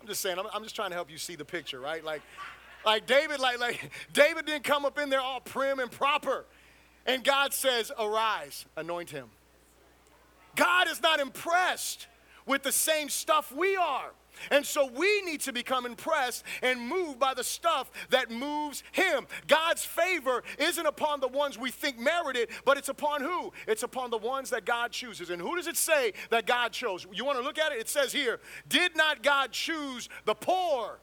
[0.00, 2.04] I'm just saying, I'm, I'm just trying to help you see the picture, right?
[2.04, 2.22] Like,
[2.84, 6.44] like David, like, like David didn't come up in there all prim and proper.
[7.06, 9.28] And God says, Arise, anoint him.
[10.54, 12.06] God is not impressed
[12.46, 14.10] with the same stuff we are.
[14.50, 19.26] And so we need to become impressed and moved by the stuff that moves him.
[19.46, 23.52] God's favor isn't upon the ones we think merit it, but it's upon who?
[23.66, 25.30] It's upon the ones that God chooses.
[25.30, 27.06] And who does it say that God chose?
[27.12, 27.78] You want to look at it?
[27.78, 31.00] It says here, Did not God choose the poor?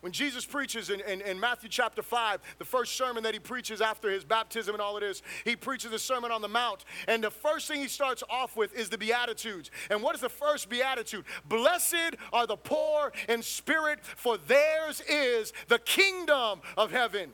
[0.00, 3.82] When Jesus preaches in, in, in, Matthew chapter 5, the first sermon that he preaches
[3.82, 6.84] after his baptism and all it is, he preaches the Sermon on the Mount.
[7.06, 9.70] And the first thing he starts off with is the Beatitudes.
[9.90, 11.24] And what is the first Beatitude?
[11.44, 17.32] Blessed are the poor in spirit, for theirs is the kingdom of heaven.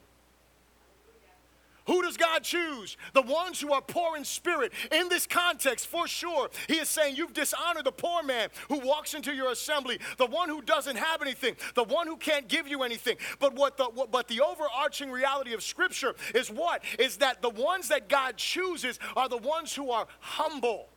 [1.87, 2.97] Who does God choose?
[3.13, 4.73] The ones who are poor in spirit.
[4.91, 9.15] In this context, for sure, he is saying you've dishonored the poor man who walks
[9.15, 12.83] into your assembly, the one who doesn't have anything, the one who can't give you
[12.83, 13.17] anything.
[13.39, 16.83] But what the what, but the overarching reality of scripture is what?
[16.99, 20.89] Is that the ones that God chooses are the ones who are humble.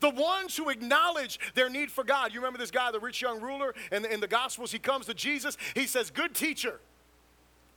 [0.00, 2.32] The ones who acknowledge their need for God.
[2.32, 5.06] You remember this guy, the rich young ruler, in the, in the Gospels, he comes
[5.06, 5.58] to Jesus.
[5.74, 6.80] He says, Good teacher,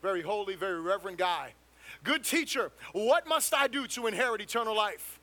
[0.02, 1.54] very holy, very reverent guy.
[2.06, 5.20] Good teacher, what must I do to inherit eternal life?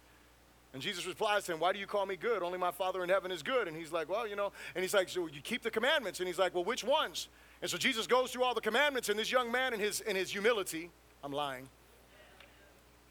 [0.74, 2.42] And Jesus replies to him, Why do you call me good?
[2.42, 3.68] Only my Father in heaven is good.
[3.68, 6.18] And he's like, Well, you know, and he's like, So you keep the commandments.
[6.18, 7.28] And he's like, Well, which ones?
[7.60, 10.16] And so Jesus goes through all the commandments, and this young man, in his, in
[10.16, 10.90] his humility,
[11.22, 11.68] I'm lying,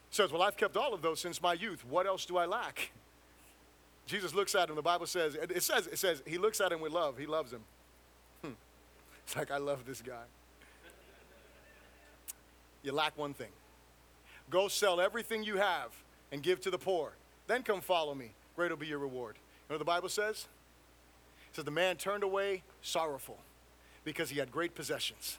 [0.10, 1.86] says, Well, I've kept all of those since my youth.
[1.90, 2.92] What else do I lack?
[4.06, 4.76] Jesus looks at him.
[4.76, 7.18] The Bible says, it says, it says, he looks at him with love.
[7.18, 7.62] He loves him.
[8.42, 8.52] Hmm.
[9.26, 10.24] It's like, I love this guy.
[12.84, 13.52] You lack one thing.
[14.50, 15.92] Go sell everything you have
[16.32, 17.14] and give to the poor
[17.52, 18.32] then come follow me.
[18.56, 19.36] Great will be your reward.
[19.36, 20.48] You know what the Bible says?
[21.50, 23.40] It says the man turned away sorrowful
[24.06, 25.38] because he had great possessions.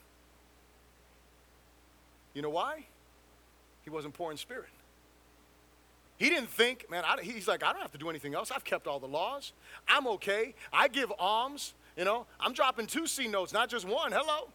[2.35, 2.85] You know why?
[3.83, 4.69] He wasn't poor in spirit.
[6.19, 8.51] He didn't think, man, I, he's like, I don't have to do anything else.
[8.51, 9.53] I've kept all the laws.
[9.88, 10.55] I'm okay.
[10.71, 11.73] I give alms.
[11.97, 14.12] You know, I'm dropping two C notes, not just one.
[14.12, 14.51] Hello.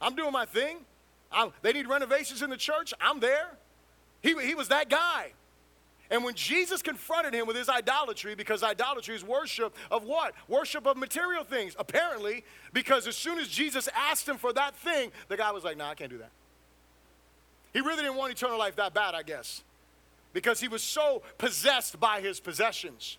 [0.00, 0.78] I'm doing my thing.
[1.36, 2.92] I'm, they need renovations in the church.
[3.00, 3.50] I'm there.
[4.22, 5.32] He, he was that guy.
[6.10, 10.34] And when Jesus confronted him with his idolatry, because idolatry is worship of what?
[10.48, 15.10] Worship of material things, apparently, because as soon as Jesus asked him for that thing,
[15.28, 16.30] the guy was like, nah, I can't do that.
[17.72, 19.62] He really didn't want eternal life that bad, I guess,
[20.32, 23.18] because he was so possessed by his possessions.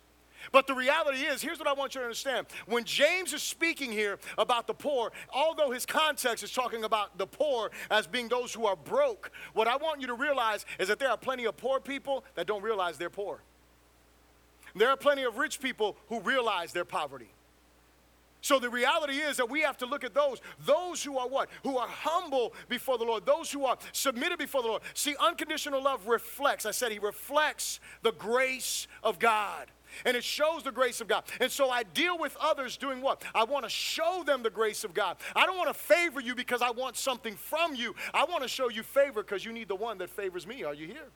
[0.52, 2.48] But the reality is, here's what I want you to understand.
[2.66, 7.28] When James is speaking here about the poor, although his context is talking about the
[7.28, 11.00] poor as being those who are broke, what I want you to realize is that
[11.00, 13.42] there are plenty of poor people that don't realize they're poor.
[14.76, 17.30] There are plenty of rich people who realize their poverty.
[18.42, 21.50] So the reality is that we have to look at those, those who are what?
[21.64, 24.84] Who are humble before the Lord, those who are submitted before the Lord.
[24.94, 29.68] See, unconditional love reflects, I said he reflects the grace of God
[30.06, 31.24] and it shows the grace of God.
[31.40, 33.24] And so I deal with others doing what?
[33.34, 35.18] I want to show them the grace of God.
[35.36, 37.96] I don't want to favor you because I want something from you.
[38.14, 40.64] I want to show you favor because you need the one that favors me.
[40.64, 41.08] Are you here?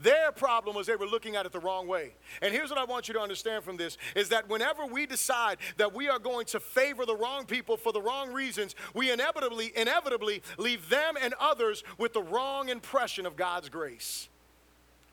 [0.00, 2.14] Their problem was they were looking at it the wrong way.
[2.42, 5.58] And here's what I want you to understand from this is that whenever we decide
[5.76, 9.72] that we are going to favor the wrong people for the wrong reasons, we inevitably
[9.76, 14.28] inevitably leave them and others with the wrong impression of God's grace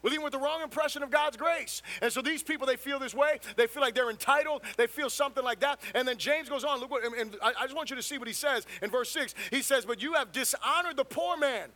[0.03, 1.81] leaving with the wrong impression of God's grace.
[2.01, 3.39] And so these people, they feel this way.
[3.55, 4.61] They feel like they're entitled.
[4.77, 5.79] They feel something like that.
[5.93, 6.79] And then James goes on.
[6.79, 9.33] Look what, and I just want you to see what he says in verse 6.
[9.49, 11.69] He says, But you have dishonored the poor man.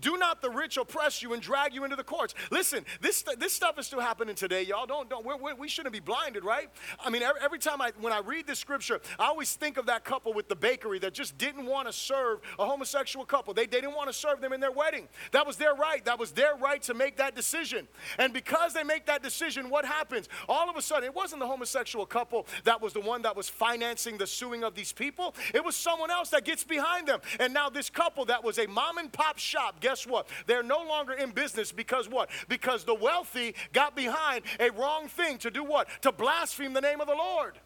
[0.00, 2.34] Do not the rich oppress you and drag you into the courts.
[2.50, 4.86] Listen, this, this stuff is still happening today, y'all.
[4.86, 6.70] Don't, don't, we're, we're, we should not be blinded, right?
[7.04, 9.86] I mean, every, every time I, when I read this scripture, I always think of
[9.86, 13.54] that couple with the bakery that just didn't want to serve a homosexual couple.
[13.54, 15.08] They, they didn't want to serve them in their wedding.
[15.32, 16.04] That was their right.
[16.04, 17.86] That was their right to make that decision.
[18.18, 20.28] And because they make that decision, what happens?
[20.48, 23.48] All of a sudden, it wasn't the homosexual couple that was the one that was
[23.48, 25.34] financing the suing of these people.
[25.52, 27.20] It was someone else that gets behind them.
[27.38, 30.28] And now this couple that was a mom and pop shop, guess what?
[30.46, 32.30] They're no longer in business because what?
[32.48, 35.88] Because the wealthy got behind a wrong thing to do what?
[36.02, 37.58] To blaspheme the name of the Lord.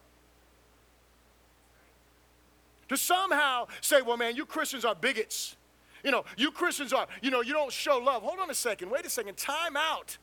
[2.89, 5.55] To somehow say, well, man, you Christians are bigots.
[6.03, 8.23] You know, you Christians are, you know, you don't show love.
[8.23, 8.89] Hold on a second.
[8.89, 9.35] Wait a second.
[9.35, 10.17] Time out.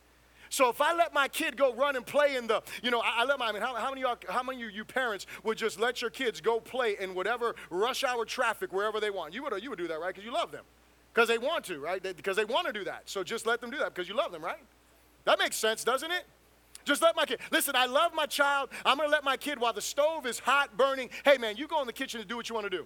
[0.48, 3.22] So if I let my kid go run and play in the, you know, I,
[3.22, 5.58] I let my, I mean, how, how many of how many of you parents would
[5.58, 9.34] just let your kids go play in whatever rush hour traffic wherever they want?
[9.34, 10.14] You would, you would do that, right?
[10.14, 10.64] Because you love them.
[11.14, 12.02] Because they want to, right?
[12.02, 13.02] They, because they want to do that.
[13.04, 14.58] So just let them do that because you love them, right?
[15.24, 16.24] That makes sense, doesn't it?
[16.84, 17.38] Just let my kid.
[17.52, 18.68] Listen, I love my child.
[18.84, 21.10] I'm going to let my kid while the stove is hot, burning.
[21.24, 22.84] Hey, man, you go in the kitchen and do what you want to do.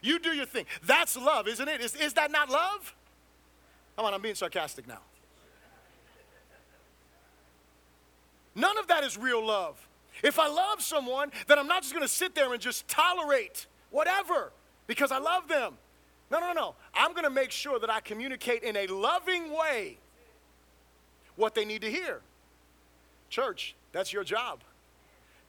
[0.00, 0.64] You do your thing.
[0.84, 1.80] That's love, isn't it?
[1.82, 2.94] Is, is that not love?
[3.96, 5.00] Come on, I'm being sarcastic now.
[8.54, 9.76] None of that is real love.
[10.22, 13.66] If I love someone, then I'm not just going to sit there and just tolerate
[13.90, 14.52] whatever
[14.86, 15.74] because I love them.
[16.32, 16.74] No, no, no.
[16.94, 19.98] I'm going to make sure that I communicate in a loving way
[21.36, 22.22] what they need to hear.
[23.28, 24.60] Church, that's your job.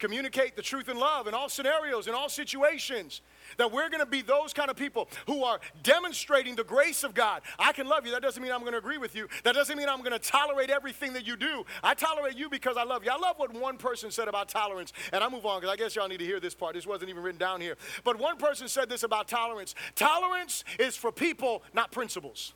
[0.03, 3.21] Communicate the truth in love in all scenarios, in all situations.
[3.55, 7.13] That we're going to be those kind of people who are demonstrating the grace of
[7.13, 7.41] God.
[7.57, 8.11] I can love you.
[8.11, 9.29] That doesn't mean I'm going to agree with you.
[9.45, 11.65] That doesn't mean I'm going to tolerate everything that you do.
[11.81, 13.11] I tolerate you because I love you.
[13.11, 14.91] I love what one person said about tolerance.
[15.13, 16.75] And I move on because I guess y'all need to hear this part.
[16.75, 17.77] This wasn't even written down here.
[18.03, 22.51] But one person said this about tolerance tolerance is for people, not principles.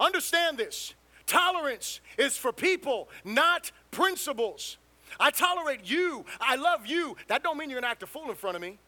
[0.00, 0.94] Understand this.
[1.26, 4.78] Tolerance is for people, not principles.
[5.18, 6.24] I tolerate you.
[6.40, 7.16] I love you.
[7.28, 8.78] That don't mean you're gonna act a fool in front of me.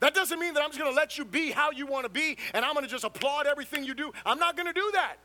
[0.00, 2.10] That doesn't mean that I'm just going to let you be how you want to
[2.10, 4.12] be and I'm going to just applaud everything you do.
[4.24, 5.16] I'm not going to do that.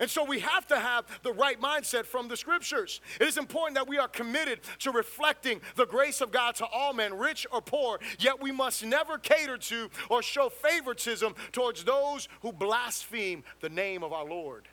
[0.00, 3.00] And so we have to have the right mindset from the scriptures.
[3.20, 6.92] It is important that we are committed to reflecting the grace of God to all
[6.92, 12.28] men, rich or poor, yet we must never cater to or show favoritism towards those
[12.42, 14.66] who blaspheme the name of our Lord.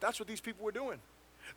[0.00, 0.98] That's what these people were doing.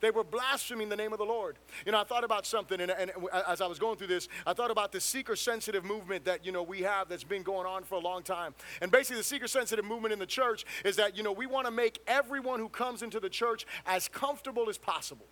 [0.02, 1.58] They were blaspheming the name of the Lord.
[1.86, 3.12] You know, I thought about something, and, and
[3.47, 6.52] as I was going through this, I thought about the seeker sensitive movement that, you
[6.52, 8.56] know, we have that's been going on for a long time.
[8.82, 11.66] And basically, the seeker sensitive movement in the church is that, you know, we want
[11.66, 15.26] to make everyone who comes into the church as comfortable as possible.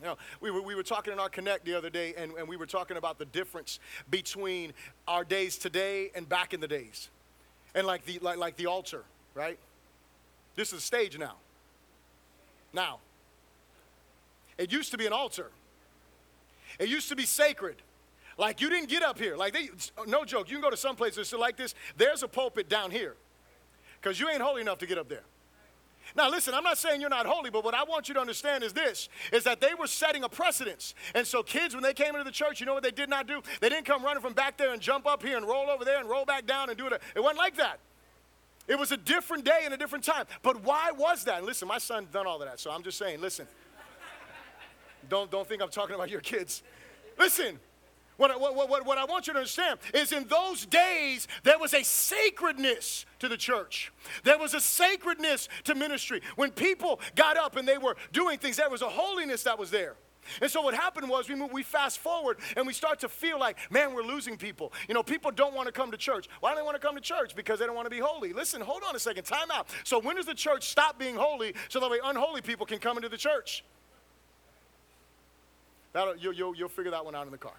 [0.00, 2.48] You know, we were, we were talking in our Connect the other day, and, and
[2.48, 4.72] we were talking about the difference between
[5.08, 7.10] our days today and back in the days.
[7.74, 9.02] And like the, like, like the altar,
[9.34, 9.58] right?
[10.54, 11.34] This is a stage now.
[12.72, 13.00] Now,
[14.58, 15.50] it used to be an altar.
[16.78, 17.76] It used to be sacred.
[18.36, 19.36] Like you didn't get up here.
[19.36, 19.70] Like they,
[20.06, 20.48] no joke.
[20.48, 21.74] You can go to some places like this.
[21.96, 23.16] There's a pulpit down here,
[24.00, 25.24] because you ain't holy enough to get up there.
[26.16, 28.64] Now, listen, I'm not saying you're not holy, but what I want you to understand
[28.64, 30.94] is this is that they were setting a precedence.
[31.14, 33.26] And so, kids, when they came into the church, you know what they did not
[33.26, 33.42] do?
[33.60, 36.00] They didn't come running from back there and jump up here and roll over there
[36.00, 37.02] and roll back down and do it.
[37.14, 37.80] It wasn't like that.
[38.66, 40.26] It was a different day and a different time.
[40.42, 41.38] But why was that?
[41.38, 42.60] And listen, my son done all of that.
[42.60, 43.46] So I'm just saying, listen,
[45.08, 46.62] don't, don't think I'm talking about your kids.
[47.18, 47.58] Listen,
[48.18, 51.72] what, what, what, what, I want you to understand is in those days, there was
[51.72, 53.92] a sacredness to the church.
[54.24, 56.20] There was a sacredness to ministry.
[56.34, 59.70] When people got up and they were doing things, there was a holiness that was
[59.70, 59.94] there.
[60.42, 63.38] And so what happened was we move, we fast forward and we start to feel
[63.38, 64.72] like, man, we're losing people.
[64.88, 66.28] You know, people don't want to come to church.
[66.40, 67.34] Why don't they want to come to church?
[67.34, 68.32] Because they don't want to be holy.
[68.32, 69.68] Listen, hold on a second, time out.
[69.84, 72.96] So when does the church stop being holy so that way unholy people can come
[72.96, 73.64] into the church?
[75.92, 77.54] That'll, you'll, you'll, you'll figure that one out in the car.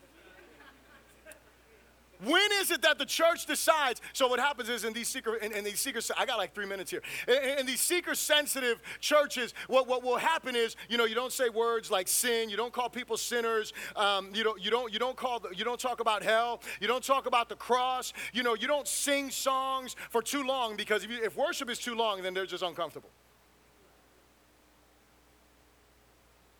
[2.21, 4.01] When is it that the church decides?
[4.11, 6.65] So what happens is in these secret, in, in these seeker, I got like three
[6.65, 7.01] minutes here.
[7.29, 11.47] In, in these seeker-sensitive churches, what, what will happen is, you know, you don't say
[11.47, 12.49] words like sin.
[12.49, 13.71] You don't call people sinners.
[13.95, 16.61] Um, you don't, you don't, you don't call, the, you don't talk about hell.
[16.81, 18.11] You don't talk about the cross.
[18.33, 21.79] You know, you don't sing songs for too long because if, you, if worship is
[21.79, 23.11] too long, then they're just uncomfortable.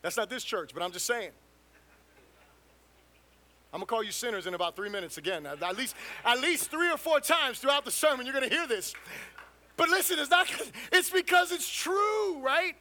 [0.02, 1.32] That's not this church, but I'm just saying.
[3.72, 5.46] I'm gonna call you sinners in about three minutes again.
[5.46, 5.96] At least,
[6.26, 8.96] at least three or four times throughout the sermon, you're gonna hear this.
[9.78, 10.48] But listen, it's not.
[10.92, 12.76] It's because it's true, right?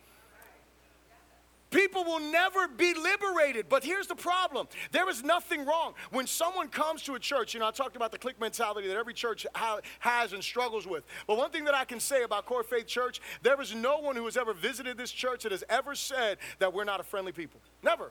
[1.71, 3.69] People will never be liberated.
[3.69, 5.95] But here's the problem there is nothing wrong.
[6.11, 8.97] When someone comes to a church, you know, I talked about the clique mentality that
[8.97, 11.05] every church ha- has and struggles with.
[11.27, 14.17] But one thing that I can say about Core Faith Church, there is no one
[14.17, 17.33] who has ever visited this church that has ever said that we're not a friendly
[17.33, 17.61] people.
[17.83, 18.11] Never.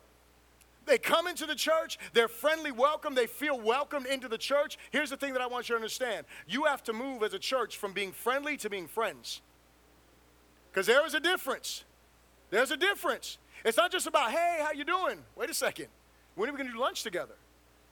[0.88, 4.78] They come into the church, they're friendly welcome, they feel welcomed into the church.
[4.92, 7.40] Here's the thing that I want you to understand you have to move as a
[7.40, 9.42] church from being friendly to being friends.
[10.72, 11.84] Because there is a difference.
[12.50, 13.38] There's a difference.
[13.66, 15.20] It's not just about, hey, how you doing?
[15.36, 15.88] Wait a second.
[16.36, 17.34] When are we going to do lunch together?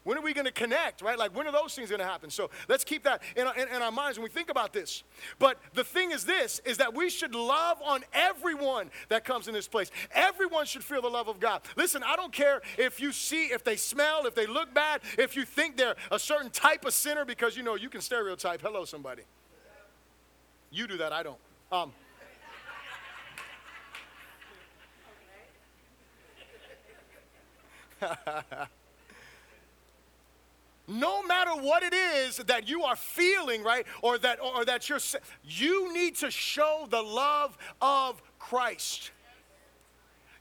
[0.05, 1.17] When are we going to connect, right?
[1.17, 2.29] Like, when are those things going to happen?
[2.29, 5.03] So let's keep that in our, in, in our, minds when we think about this.
[5.39, 9.55] But the thing is this, is that we should love on everyone that comes in
[9.55, 9.89] this place.
[10.11, 11.63] Everyone should feel the love of God.
[11.75, 15.35] Listen, I don't care if you see, if they smell, if they look bad, if
[15.35, 18.61] you think they're a certain type of sinner, because, you know, you can stereotype.
[18.61, 19.23] Hello, somebody.
[20.69, 21.39] You do that, I don't.
[21.71, 21.93] Um,
[30.87, 34.99] no matter what it is that you are feeling, right, or that or that you're
[35.43, 39.11] you need to show the love of Christ.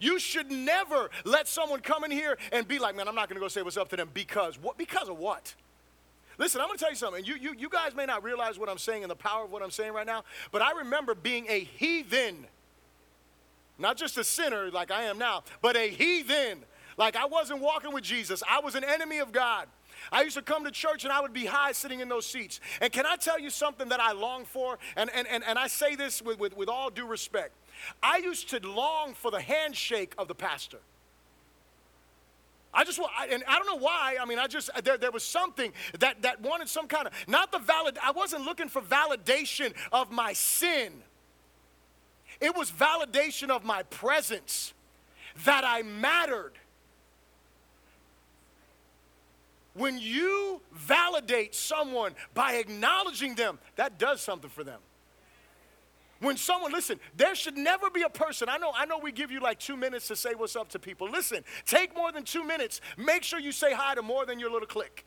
[0.00, 3.40] You should never let someone come in here and be like, man, I'm not gonna
[3.40, 5.54] go say what's up to them because what because of what?
[6.36, 7.24] Listen, I'm gonna tell you something.
[7.24, 9.62] You, you, you guys may not realize what I'm saying and the power of what
[9.62, 12.46] I'm saying right now, but I remember being a heathen.
[13.78, 16.64] Not just a sinner like I am now, but a heathen.
[16.96, 18.42] Like I wasn't walking with Jesus.
[18.48, 19.68] I was an enemy of God.
[20.12, 22.60] I used to come to church and I would be high sitting in those seats.
[22.80, 24.78] And can I tell you something that I long for?
[24.96, 27.52] And, and, and, and I say this with, with, with all due respect.
[28.02, 30.78] I used to long for the handshake of the pastor.
[32.72, 32.98] I just,
[33.30, 34.16] and I don't know why.
[34.20, 37.52] I mean, I just, there, there was something that, that wanted some kind of, not
[37.52, 40.92] the valid, I wasn't looking for validation of my sin.
[42.40, 44.74] It was validation of my presence,
[45.44, 46.52] that I mattered,
[49.74, 54.80] When you validate someone by acknowledging them, that does something for them.
[56.20, 58.48] When someone, listen, there should never be a person.
[58.48, 60.78] I know, I know we give you like two minutes to say what's up to
[60.78, 61.10] people.
[61.10, 62.80] Listen, take more than two minutes.
[62.96, 65.04] Make sure you say hi to more than your little clique.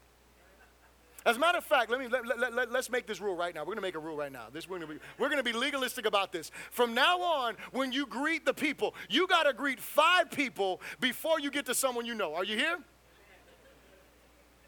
[1.26, 3.54] As a matter of fact, let me let, let, let, us make this rule right
[3.54, 3.62] now.
[3.62, 4.46] We're going to make a rule right now.
[4.54, 6.52] This we're to be we're going to be legalistic about this.
[6.72, 11.40] From now on, when you greet the people, you got to greet five people before
[11.40, 12.34] you get to someone you know.
[12.34, 12.78] Are you here?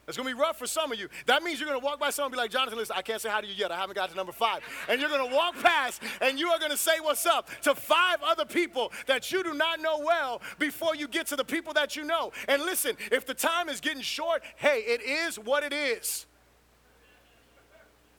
[0.10, 1.07] It's gonna be rough for some of you.
[1.28, 3.30] That means you're gonna walk by someone and be like, Jonathan, listen, I can't say
[3.30, 3.72] hi to you yet.
[3.72, 4.64] I haven't got to number five.
[4.89, 8.43] And you're gonna walk past and you are gonna say what's up to five other
[8.43, 12.03] people that you do not know well before you get to the people that you
[12.03, 12.32] know.
[12.47, 16.26] And listen, if the time is getting short, hey, it is what it is.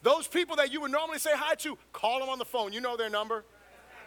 [0.03, 2.73] Those people that you would normally say hi to, call them on the phone.
[2.73, 3.45] You know their number.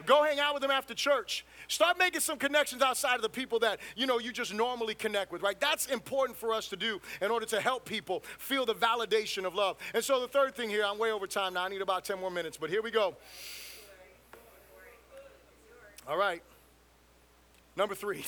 [0.06, 1.46] Go hang out with them after church.
[1.68, 5.32] Start making some connections outside of the people that, you know, you just normally connect
[5.32, 5.60] with, right?
[5.60, 9.56] That's important for us to do in order to help people feel the validation of
[9.56, 9.78] love.
[9.94, 11.66] And so the third thing here, I'm way over time now.
[11.66, 13.16] I need about 10 more minutes, but here we go.
[16.08, 16.42] All right.
[17.76, 18.26] Number three.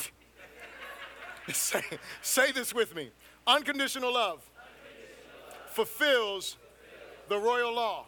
[1.53, 1.81] say,
[2.21, 3.11] say this with me.
[3.45, 5.69] Unconditional love, Unconditional love.
[5.71, 6.57] fulfills
[7.27, 8.05] the royal law.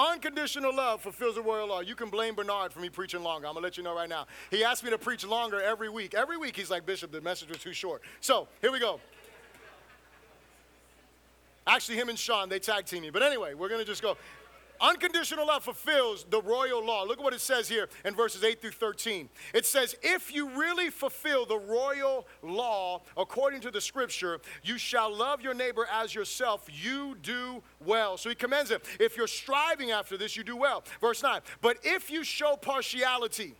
[0.00, 1.80] Unconditional love fulfills the royal law.
[1.80, 3.46] You can blame Bernard for me preaching longer.
[3.46, 4.26] I'm going to let you know right now.
[4.50, 6.14] He asked me to preach longer every week.
[6.14, 8.00] Every week he's like, Bishop, the message was too short.
[8.20, 8.98] So here we go.
[11.66, 13.10] Actually, him and Sean, they tag team me.
[13.10, 14.16] But anyway, we're going to just go.
[14.80, 17.04] Unconditional love fulfills the royal law.
[17.04, 19.28] Look at what it says here in verses 8 through 13.
[19.52, 25.14] It says, If you really fulfill the royal law according to the scripture, you shall
[25.14, 26.66] love your neighbor as yourself.
[26.70, 28.16] You do well.
[28.16, 28.80] So he commends him.
[28.98, 30.82] If you're striving after this, you do well.
[31.00, 31.42] Verse 9.
[31.60, 33.54] But if you show partiality,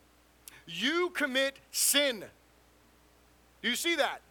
[0.66, 2.24] you commit sin.
[3.62, 4.22] Do you see that?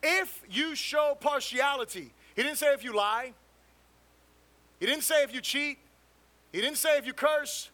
[0.00, 3.32] If you show partiality, he didn't say if you lie.
[4.80, 5.78] He didn't say if you cheat.
[6.52, 7.70] He didn't say if you curse.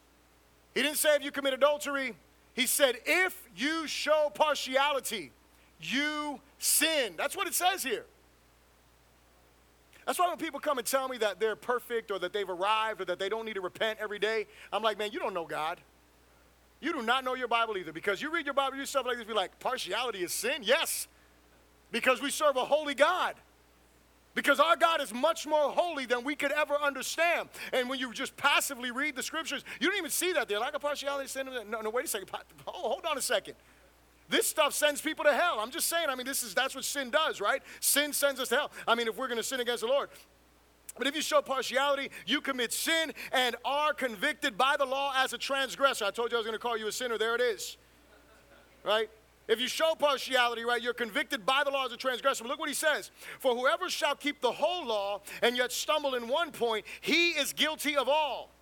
[0.74, 2.16] He didn't say if you commit adultery.
[2.54, 5.32] He said, if you show partiality,
[5.80, 7.14] you sin.
[7.16, 8.04] That's what it says here.
[10.06, 13.00] That's why when people come and tell me that they're perfect or that they've arrived
[13.00, 15.44] or that they don't need to repent every day, I'm like, man, you don't know
[15.44, 15.78] God.
[16.80, 19.18] You do not know your Bible either because you read your Bible, you stuff like
[19.18, 20.62] this, be like, partiality is sin?
[20.62, 21.06] Yes,
[21.92, 23.34] because we serve a holy God.
[24.34, 27.48] Because our God is much more holy than we could ever understand.
[27.72, 30.60] And when you just passively read the scriptures, you don't even see that there.
[30.60, 31.48] Like a partiality sin.
[31.68, 32.30] No, no, wait a second.
[32.66, 33.54] Oh, hold on a second.
[34.28, 35.58] This stuff sends people to hell.
[35.58, 37.60] I'm just saying, I mean, this is that's what sin does, right?
[37.80, 38.70] Sin sends us to hell.
[38.86, 40.08] I mean, if we're gonna sin against the Lord.
[40.96, 45.32] But if you show partiality, you commit sin and are convicted by the law as
[45.32, 46.04] a transgressor.
[46.04, 47.18] I told you I was gonna call you a sinner.
[47.18, 47.76] There it is.
[48.84, 49.10] Right?
[49.50, 52.44] If you show partiality, right, you're convicted by the law as a transgressor.
[52.44, 56.28] Look what he says For whoever shall keep the whole law and yet stumble in
[56.28, 58.52] one point, he is guilty of all.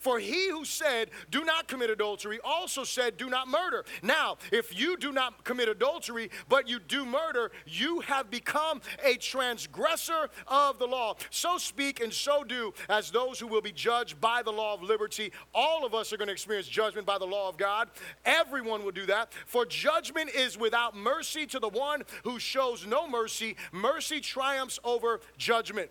[0.00, 3.84] For he who said, Do not commit adultery, also said, Do not murder.
[4.02, 9.16] Now, if you do not commit adultery, but you do murder, you have become a
[9.16, 11.16] transgressor of the law.
[11.28, 14.82] So speak and so do as those who will be judged by the law of
[14.82, 15.32] liberty.
[15.54, 17.90] All of us are going to experience judgment by the law of God.
[18.24, 19.34] Everyone will do that.
[19.44, 23.56] For judgment is without mercy to the one who shows no mercy.
[23.70, 25.90] Mercy triumphs over judgment.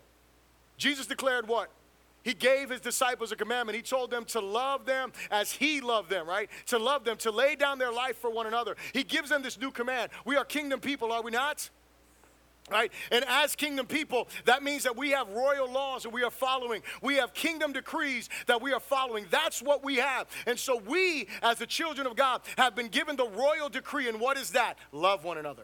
[0.78, 1.70] Jesus declared what?
[2.24, 3.76] He gave his disciples a commandment.
[3.76, 6.50] He told them to love them as he loved them, right?
[6.68, 8.76] To love them, to lay down their life for one another.
[8.94, 10.12] He gives them this new command.
[10.26, 11.70] We are kingdom people, are we not?
[12.70, 12.92] Right?
[13.12, 16.84] And as kingdom people, that means that we have royal laws that we are following.
[17.02, 19.26] We have kingdom decrees that we are following.
[19.32, 20.28] That's what we have.
[20.46, 24.08] And so we, as the children of God, have been given the royal decree.
[24.08, 24.78] And what is that?
[24.92, 25.64] Love one another.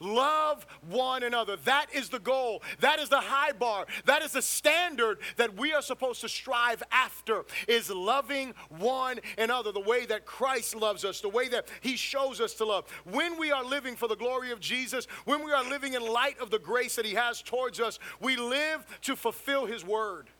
[0.00, 1.56] Love one another.
[1.64, 2.62] That is the goal.
[2.80, 3.86] That is the high bar.
[4.06, 9.72] That is the standard that we are supposed to strive after is loving one another
[9.72, 12.90] the way that Christ loves us, the way that he shows us to love.
[13.04, 16.38] When we are living for the glory of Jesus, when we are living in light
[16.40, 20.30] of the grace that he has towards us, we live to fulfill his word.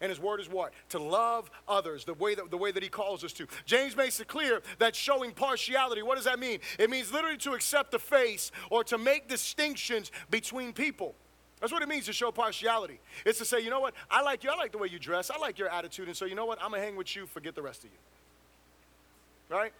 [0.00, 0.72] And his word is what?
[0.90, 3.46] To love others the way that, the way that he calls us to.
[3.66, 6.60] James makes it clear that showing partiality, what does that mean?
[6.78, 11.14] It means literally to accept the face or to make distinctions between people.
[11.60, 12.98] That's what it means to show partiality.
[13.26, 13.92] It's to say, you know what?
[14.10, 14.50] I like you.
[14.50, 15.30] I like the way you dress.
[15.30, 16.08] I like your attitude.
[16.08, 16.58] And so, you know what?
[16.62, 19.54] I'm to hang with you, forget the rest of you.
[19.54, 19.72] Right?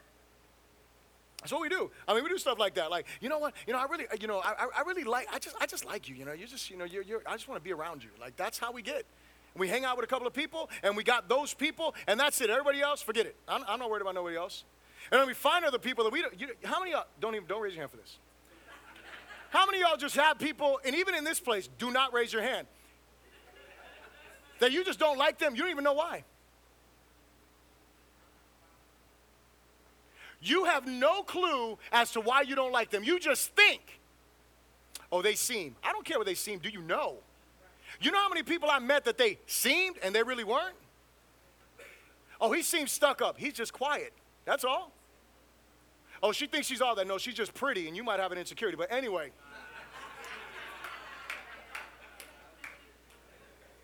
[1.41, 1.91] That's what we do.
[2.07, 2.91] I mean, we do stuff like that.
[2.91, 3.55] Like, you know what?
[3.67, 5.27] You know, I really, uh, you know, I, I really like.
[5.33, 6.15] I just, I just like you.
[6.15, 8.11] You know, you just, you know, you're, you're I just want to be around you.
[8.21, 9.07] Like, that's how we get.
[9.57, 12.41] We hang out with a couple of people, and we got those people, and that's
[12.41, 12.51] it.
[12.51, 13.37] Everybody else, forget it.
[13.49, 14.65] I'm, I'm not worried about nobody else.
[15.11, 16.41] And then we find other people that we don't.
[16.41, 18.19] You, how many y'all don't even don't raise your hand for this?
[19.51, 22.43] How many y'all just have people, and even in this place, do not raise your
[22.43, 22.67] hand?
[24.61, 25.55] That you just don't like them.
[25.57, 26.25] You don't even know why.
[30.43, 33.03] You have no clue as to why you don't like them.
[33.03, 34.01] You just think
[35.13, 35.75] Oh, they seem.
[35.83, 36.59] I don't care what they seem.
[36.59, 37.17] Do you know?
[38.01, 40.77] You know how many people I met that they seemed and they really weren't?
[42.41, 43.37] Oh, he seems stuck up.
[43.39, 44.13] He's just quiet.
[44.47, 44.93] That's all.
[46.23, 47.07] Oh, she thinks she's all that.
[47.07, 48.77] No, she's just pretty and you might have an insecurity.
[48.77, 49.31] But anyway.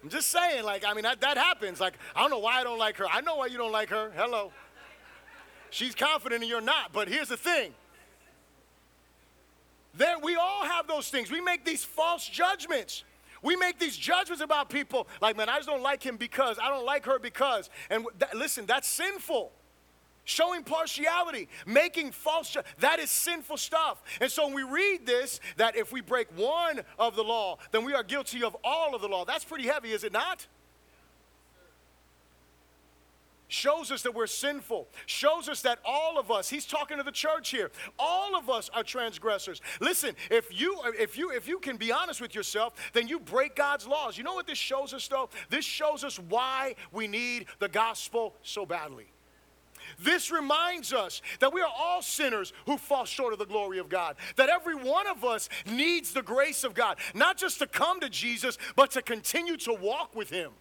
[0.03, 1.81] I'm just saying, like, I mean, that, that happens.
[1.81, 3.07] Like, I don't know why I don't like her.
[3.11, 4.13] I know why you don't like her.
[4.15, 4.53] Hello.
[5.71, 6.93] She's confident and you're not.
[6.93, 7.75] But here's the thing
[9.97, 11.31] there, we all have those things.
[11.31, 13.03] We make these false judgments.
[13.43, 16.69] We make these judgments about people like, man, I just don't like him because, I
[16.69, 17.71] don't like her because.
[17.91, 19.53] And listen, that's sinful.
[20.25, 24.03] Showing partiality, making false, that is sinful stuff.
[24.21, 27.85] And so when we read this, that if we break one of the law, then
[27.85, 29.25] we are guilty of all of the law.
[29.25, 30.47] That's pretty heavy, is it not?
[33.49, 37.13] Shows us that we're sinful shows us that all of us he's talking to the
[37.13, 41.77] church here all of us are transgressors listen if you if you if you can
[41.77, 45.07] be honest with yourself then you break god's laws you know what this shows us
[45.09, 49.07] though this shows us why we need the gospel so badly
[49.99, 53.89] this reminds us that we are all sinners who fall short of the glory of
[53.89, 54.17] God.
[54.37, 58.09] That every one of us needs the grace of God, not just to come to
[58.09, 60.53] Jesus, but to continue to walk with Him.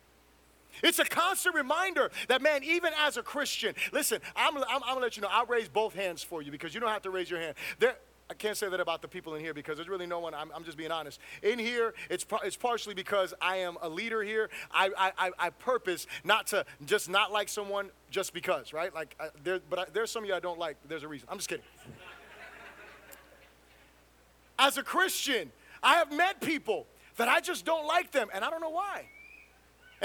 [0.83, 4.95] It's a constant reminder that, man, even as a Christian, listen, I'm, I'm, I'm going
[4.95, 7.09] to let you know, I'll raise both hands for you because you don't have to
[7.09, 7.55] raise your hand.
[7.79, 7.95] There,
[8.29, 10.33] I can't say that about the people in here because there's really no one.
[10.33, 11.19] I'm, I'm just being honest.
[11.43, 14.49] In here, it's, it's partially because I am a leader here.
[14.71, 18.93] I, I, I purpose not to just not like someone just because, right?
[18.93, 20.77] Like, I, there, but I, there's some of you I don't like.
[20.87, 21.27] There's a reason.
[21.29, 21.65] I'm just kidding.
[24.57, 25.51] As a Christian,
[25.83, 29.05] I have met people that I just don't like them, and I don't know why.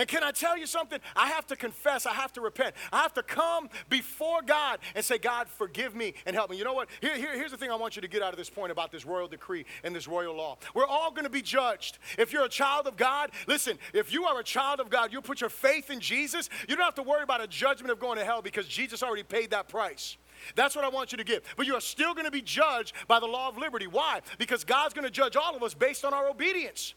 [0.00, 0.98] And can I tell you something?
[1.14, 2.74] I have to confess, I have to repent.
[2.90, 6.56] I have to come before God and say, God, forgive me and help me.
[6.56, 6.88] You know what?
[7.02, 8.90] Here, here, here's the thing I want you to get out of this point about
[8.90, 10.56] this royal decree and this royal law.
[10.72, 11.98] We're all going to be judged.
[12.16, 15.20] If you're a child of God, listen, if you are a child of God, you
[15.20, 18.16] put your faith in Jesus, you don't have to worry about a judgment of going
[18.16, 20.16] to hell because Jesus already paid that price.
[20.54, 21.44] That's what I want you to get.
[21.58, 23.86] But you are still going to be judged by the law of liberty.
[23.86, 24.22] Why?
[24.38, 26.94] Because God's going to judge all of us based on our obedience.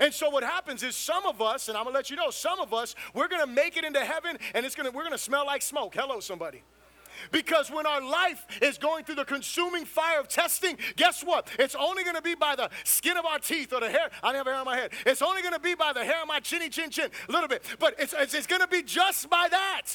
[0.00, 2.60] And so what happens is some of us, and I'm gonna let you know, some
[2.60, 5.62] of us, we're gonna make it into heaven and it's gonna we're gonna smell like
[5.62, 5.94] smoke.
[5.94, 6.62] Hello, somebody.
[7.30, 11.48] Because when our life is going through the consuming fire of testing, guess what?
[11.58, 14.10] It's only going to be by the skin of our teeth or the hair.
[14.22, 14.92] I have hair on my head.
[15.06, 17.48] It's only going to be by the hair on my chinny chin chin, a little
[17.48, 17.62] bit.
[17.78, 19.86] But it's, it's, it's going to be just by that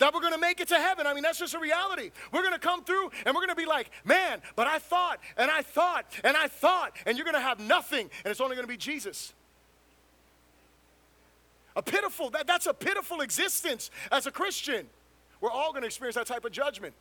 [0.00, 1.06] that we're going to make it to heaven.
[1.06, 2.10] I mean, that's just a reality.
[2.32, 5.20] We're going to come through and we're going to be like, man, but I thought
[5.36, 8.56] and I thought and I thought, and you're going to have nothing, and it's only
[8.56, 9.32] going to be Jesus.
[11.76, 14.86] A pitiful, that, that's a pitiful existence as a Christian.
[15.40, 16.94] We're all going to experience that type of judgment.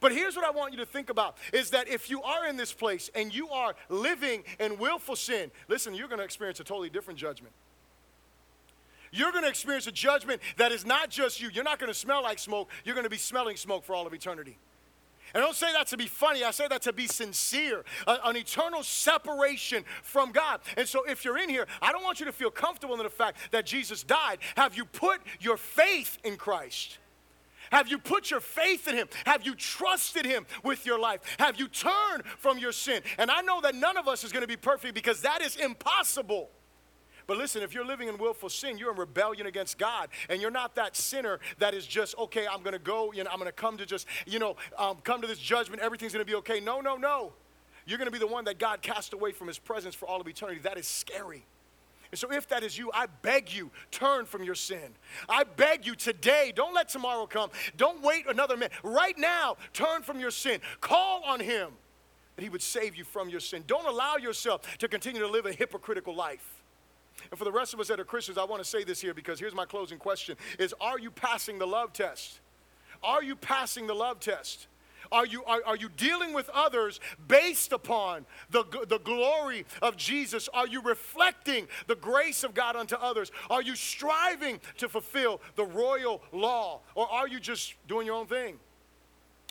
[0.00, 2.56] But here's what I want you to think about is that if you are in
[2.56, 6.64] this place and you are living in willful sin, listen, you're going to experience a
[6.64, 7.52] totally different judgment
[9.12, 11.50] you're going to experience a judgment that is not just you.
[11.52, 14.06] You're not going to smell like smoke, you're going to be smelling smoke for all
[14.06, 14.58] of eternity.
[15.34, 18.18] And I don't say that to be funny, I say that to be sincere, a,
[18.24, 20.60] an eternal separation from God.
[20.76, 23.10] And so, if you're in here, I don't want you to feel comfortable in the
[23.10, 24.38] fact that Jesus died.
[24.56, 26.98] Have you put your faith in Christ?
[27.70, 29.08] Have you put your faith in Him?
[29.24, 31.20] Have you trusted Him with your life?
[31.38, 33.02] Have you turned from your sin?
[33.16, 35.56] And I know that none of us is going to be perfect because that is
[35.56, 36.50] impossible.
[37.32, 40.50] But listen, if you're living in willful sin, you're in rebellion against God, and you're
[40.50, 42.46] not that sinner that is just okay.
[42.46, 43.10] I'm going to go.
[43.10, 45.80] You know, I'm going to come to just you know um, come to this judgment.
[45.80, 46.60] Everything's going to be okay.
[46.60, 47.32] No, no, no.
[47.86, 50.20] You're going to be the one that God cast away from His presence for all
[50.20, 50.60] of eternity.
[50.60, 51.46] That is scary.
[52.10, 54.92] And so, if that is you, I beg you, turn from your sin.
[55.26, 57.48] I beg you today, don't let tomorrow come.
[57.78, 58.72] Don't wait another minute.
[58.82, 60.60] Right now, turn from your sin.
[60.82, 61.70] Call on Him
[62.36, 63.64] that He would save you from your sin.
[63.66, 66.61] Don't allow yourself to continue to live a hypocritical life.
[67.30, 69.14] And for the rest of us that are Christians, I want to say this here
[69.14, 72.40] because here's my closing question is are you passing the love test?
[73.02, 74.68] Are you passing the love test?
[75.10, 76.98] Are you, are, are you dealing with others
[77.28, 80.48] based upon the, the glory of Jesus?
[80.54, 83.30] Are you reflecting the grace of God unto others?
[83.50, 86.80] Are you striving to fulfill the royal law?
[86.94, 88.58] Or are you just doing your own thing?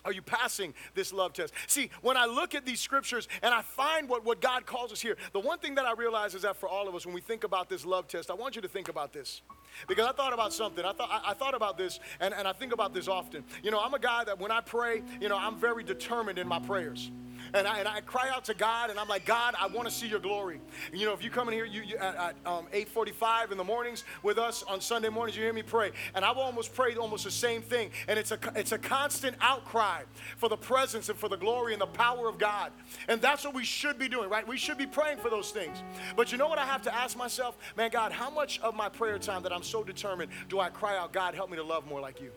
[0.04, 1.54] Are you passing this love test?
[1.66, 5.00] See, when I look at these scriptures and I find what, what God calls us
[5.00, 7.20] here, the one thing that I realize is that for all of us, when we
[7.20, 9.42] think about this love test, I want you to think about this.
[9.88, 10.84] Because I thought about something.
[10.84, 13.44] I thought, I, I thought about this, and, and I think about this often.
[13.62, 16.46] You know, I'm a guy that when I pray, you know, I'm very determined in
[16.46, 17.10] my prayers.
[17.54, 19.94] And I, and I cry out to God, and I'm like, God, I want to
[19.94, 20.60] see your glory.
[20.90, 23.58] And you know, if you come in here you, you at, at um, 8:45 in
[23.58, 26.96] the mornings with us on Sunday mornings, you hear me pray, and I've almost prayed
[26.96, 27.90] almost the same thing.
[28.08, 30.02] And it's a it's a constant outcry
[30.36, 32.72] for the presence and for the glory and the power of God.
[33.08, 34.46] And that's what we should be doing, right?
[34.46, 35.82] We should be praying for those things.
[36.16, 38.88] But you know what I have to ask myself, man, God, how much of my
[38.88, 41.86] prayer time that I'm so determined do I cry out, God, help me to love
[41.86, 42.30] more like you?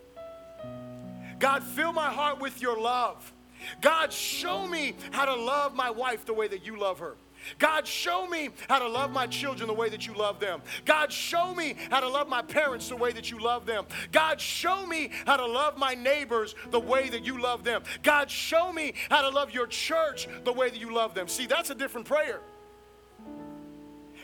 [1.40, 3.34] God, fill my heart with your love.
[3.82, 7.16] God, show me how to love my wife the way that you love her.
[7.60, 10.62] God, show me how to love my children the way that you love them.
[10.84, 13.86] God, show me how to love my parents the way that you love them.
[14.12, 17.84] God, show me how to love my neighbors the way that you love them.
[18.04, 21.28] God, show me how to love your church the way that you love them.
[21.28, 22.42] See, that's a different prayer.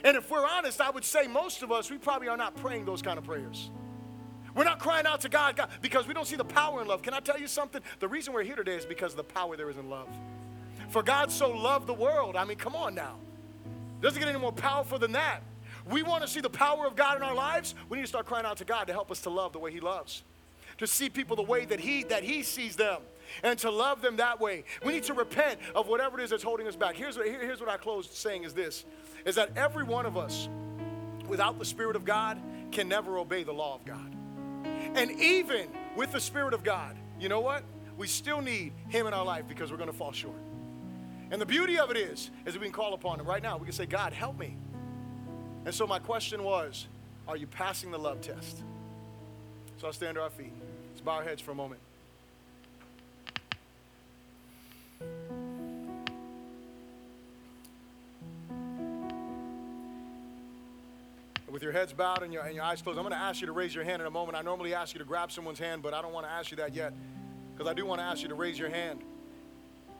[0.04, 2.84] And if we're honest, I would say most of us, we probably are not praying
[2.86, 3.70] those kind of prayers.
[4.54, 7.02] We're not crying out to God, God because we don't see the power in love.
[7.02, 7.80] Can I tell you something?
[8.00, 10.08] The reason we're here today is because of the power there is in love.
[10.90, 12.36] For God so loved the world.
[12.36, 13.16] I mean, come on now.
[14.02, 15.42] Doesn't get any more powerful than that.
[15.88, 17.74] We want to see the power of God in our lives.
[17.88, 19.72] We need to start crying out to God to help us to love the way
[19.72, 20.22] He loves,
[20.78, 23.00] to see people the way that He that He sees them,
[23.42, 24.64] and to love them that way.
[24.84, 26.94] We need to repent of whatever it is that's holding us back.
[26.94, 28.84] Here's what, here, here's what I close saying: is this,
[29.24, 30.48] is that every one of us,
[31.26, 32.40] without the Spirit of God,
[32.70, 34.14] can never obey the law of God.
[34.64, 37.64] And even with the Spirit of God, you know what?
[37.96, 40.36] We still need Him in our life because we're going to fall short.
[41.30, 43.56] And the beauty of it is, is we can call upon Him right now.
[43.56, 44.56] We can say, God, help me.
[45.64, 46.88] And so my question was,
[47.28, 48.62] are you passing the love test?
[49.78, 50.52] So I'll stand to our feet.
[50.90, 51.80] Let's bow our heads for a moment.
[61.62, 63.46] With your heads bowed and your, and your eyes closed, I'm going to ask you
[63.46, 64.36] to raise your hand in a moment.
[64.36, 66.56] I normally ask you to grab someone's hand, but I don't want to ask you
[66.56, 66.92] that yet
[67.54, 69.04] because I do want to ask you to raise your hand.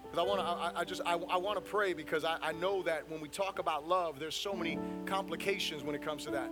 [0.03, 2.51] Because I want to, I, I, just, I, I want to pray because I, I
[2.51, 6.33] know that when we talk about love, there's so many complications when it comes to
[6.33, 6.51] that.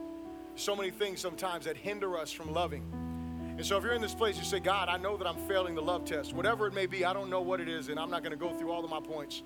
[0.55, 2.85] So many things sometimes that hinder us from loving.
[3.57, 5.75] And so if you're in this place, you say, God, I know that I'm failing
[5.75, 6.35] the love test.
[6.35, 8.39] Whatever it may be, I don't know what it is, and I'm not going to
[8.39, 9.43] go through all of my points.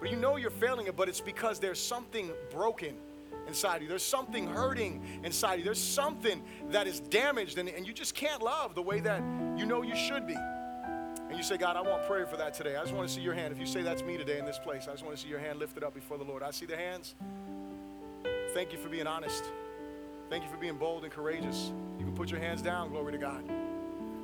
[0.00, 2.96] But you know you're failing it, but it's because there's something broken
[3.46, 3.88] inside you.
[3.88, 5.64] There's something hurting inside you.
[5.64, 9.20] There's something that is damaged, and, and you just can't love the way that
[9.56, 10.36] you know you should be.
[10.36, 12.76] And you say, God, I want prayer for that today.
[12.76, 13.52] I just want to see your hand.
[13.52, 15.40] If you say that's me today in this place, I just want to see your
[15.40, 16.42] hand lifted up before the Lord.
[16.42, 17.14] I see the hands.
[18.52, 19.44] Thank you for being honest.
[20.30, 21.72] Thank you for being bold and courageous.
[21.98, 23.44] You can put your hands down, glory to God.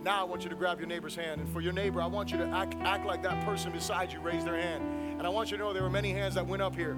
[0.02, 1.40] Now I want you to grab your neighbor's hand.
[1.40, 4.20] And for your neighbor, I want you to act, act like that person beside you
[4.20, 4.82] raised their hand.
[5.18, 6.96] And I want you to know there were many hands that went up here.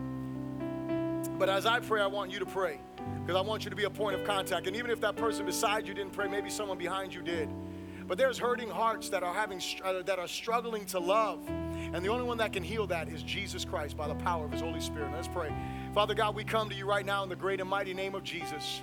[1.28, 2.80] But as I pray, I want you to pray
[3.20, 4.66] because I want you to be a point of contact.
[4.66, 7.48] And even if that person beside you didn't pray, maybe someone behind you did.
[8.06, 11.46] But there's hurting hearts that are having uh, that are struggling to love.
[11.48, 14.52] And the only one that can heal that is Jesus Christ by the power of
[14.52, 15.12] his Holy Spirit.
[15.14, 15.52] Let's pray.
[15.94, 18.24] Father God, we come to you right now in the great and mighty name of
[18.24, 18.82] Jesus.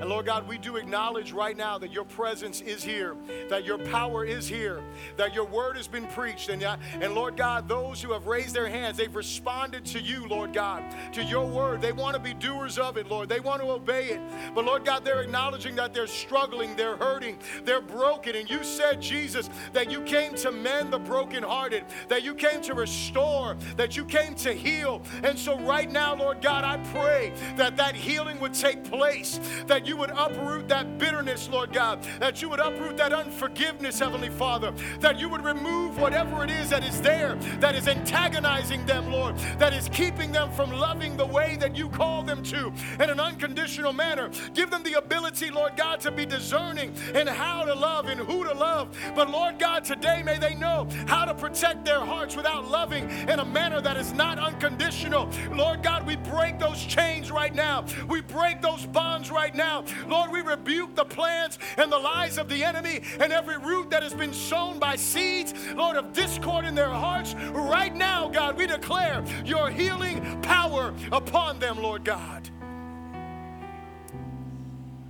[0.00, 3.16] And Lord God, we do acknowledge right now that your presence is here,
[3.48, 4.82] that your power is here,
[5.16, 6.48] that your word has been preached.
[6.48, 10.52] And, and Lord God, those who have raised their hands, they've responded to you, Lord
[10.52, 10.82] God,
[11.12, 11.80] to your word.
[11.80, 13.28] They want to be doers of it, Lord.
[13.28, 14.20] They want to obey it.
[14.54, 18.36] But Lord God, they're acknowledging that they're struggling, they're hurting, they're broken.
[18.36, 22.74] And you said, Jesus, that you came to mend the brokenhearted, that you came to
[22.74, 25.02] restore, that you came to heal.
[25.22, 29.73] And so right now, Lord God, I pray that that healing would take place, that
[29.82, 34.72] you would uproot that bitterness, Lord God, that you would uproot that unforgiveness, Heavenly Father,
[35.00, 39.36] that you would remove whatever it is that is there that is antagonizing them, Lord,
[39.58, 43.18] that is keeping them from loving the way that you call them to in an
[43.18, 44.30] unconditional manner.
[44.54, 48.44] Give them the ability, Lord God, to be discerning in how to love and who
[48.44, 48.96] to love.
[49.14, 53.40] But Lord God, today may they know how to protect their hearts without loving in
[53.40, 55.28] a manner that is not unconditional.
[55.52, 57.84] Lord God, we break those chains right now.
[58.08, 59.63] We break those bonds right now
[60.06, 64.02] Lord, we rebuke the plans and the lies of the enemy and every root that
[64.02, 67.34] has been sown by seeds, Lord, of discord in their hearts.
[67.52, 72.48] Right now, God, we declare your healing power upon them, Lord God.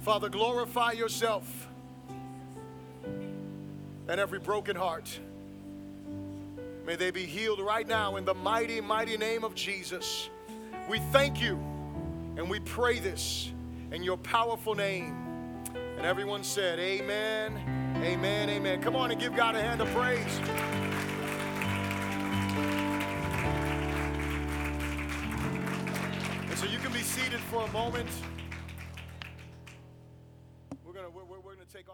[0.00, 1.68] Father, glorify yourself
[4.06, 5.18] and every broken heart.
[6.86, 10.28] May they be healed right now in the mighty, mighty name of Jesus.
[10.88, 11.54] We thank you
[12.36, 13.53] and we pray this
[13.94, 15.14] in your powerful name.
[15.96, 17.56] And everyone said, Amen,
[18.02, 18.82] amen, amen.
[18.82, 20.40] Come on and give God a hand of praise.
[26.50, 28.08] And so you can be seated for a moment.
[30.84, 31.92] We're going to we're, we're to take a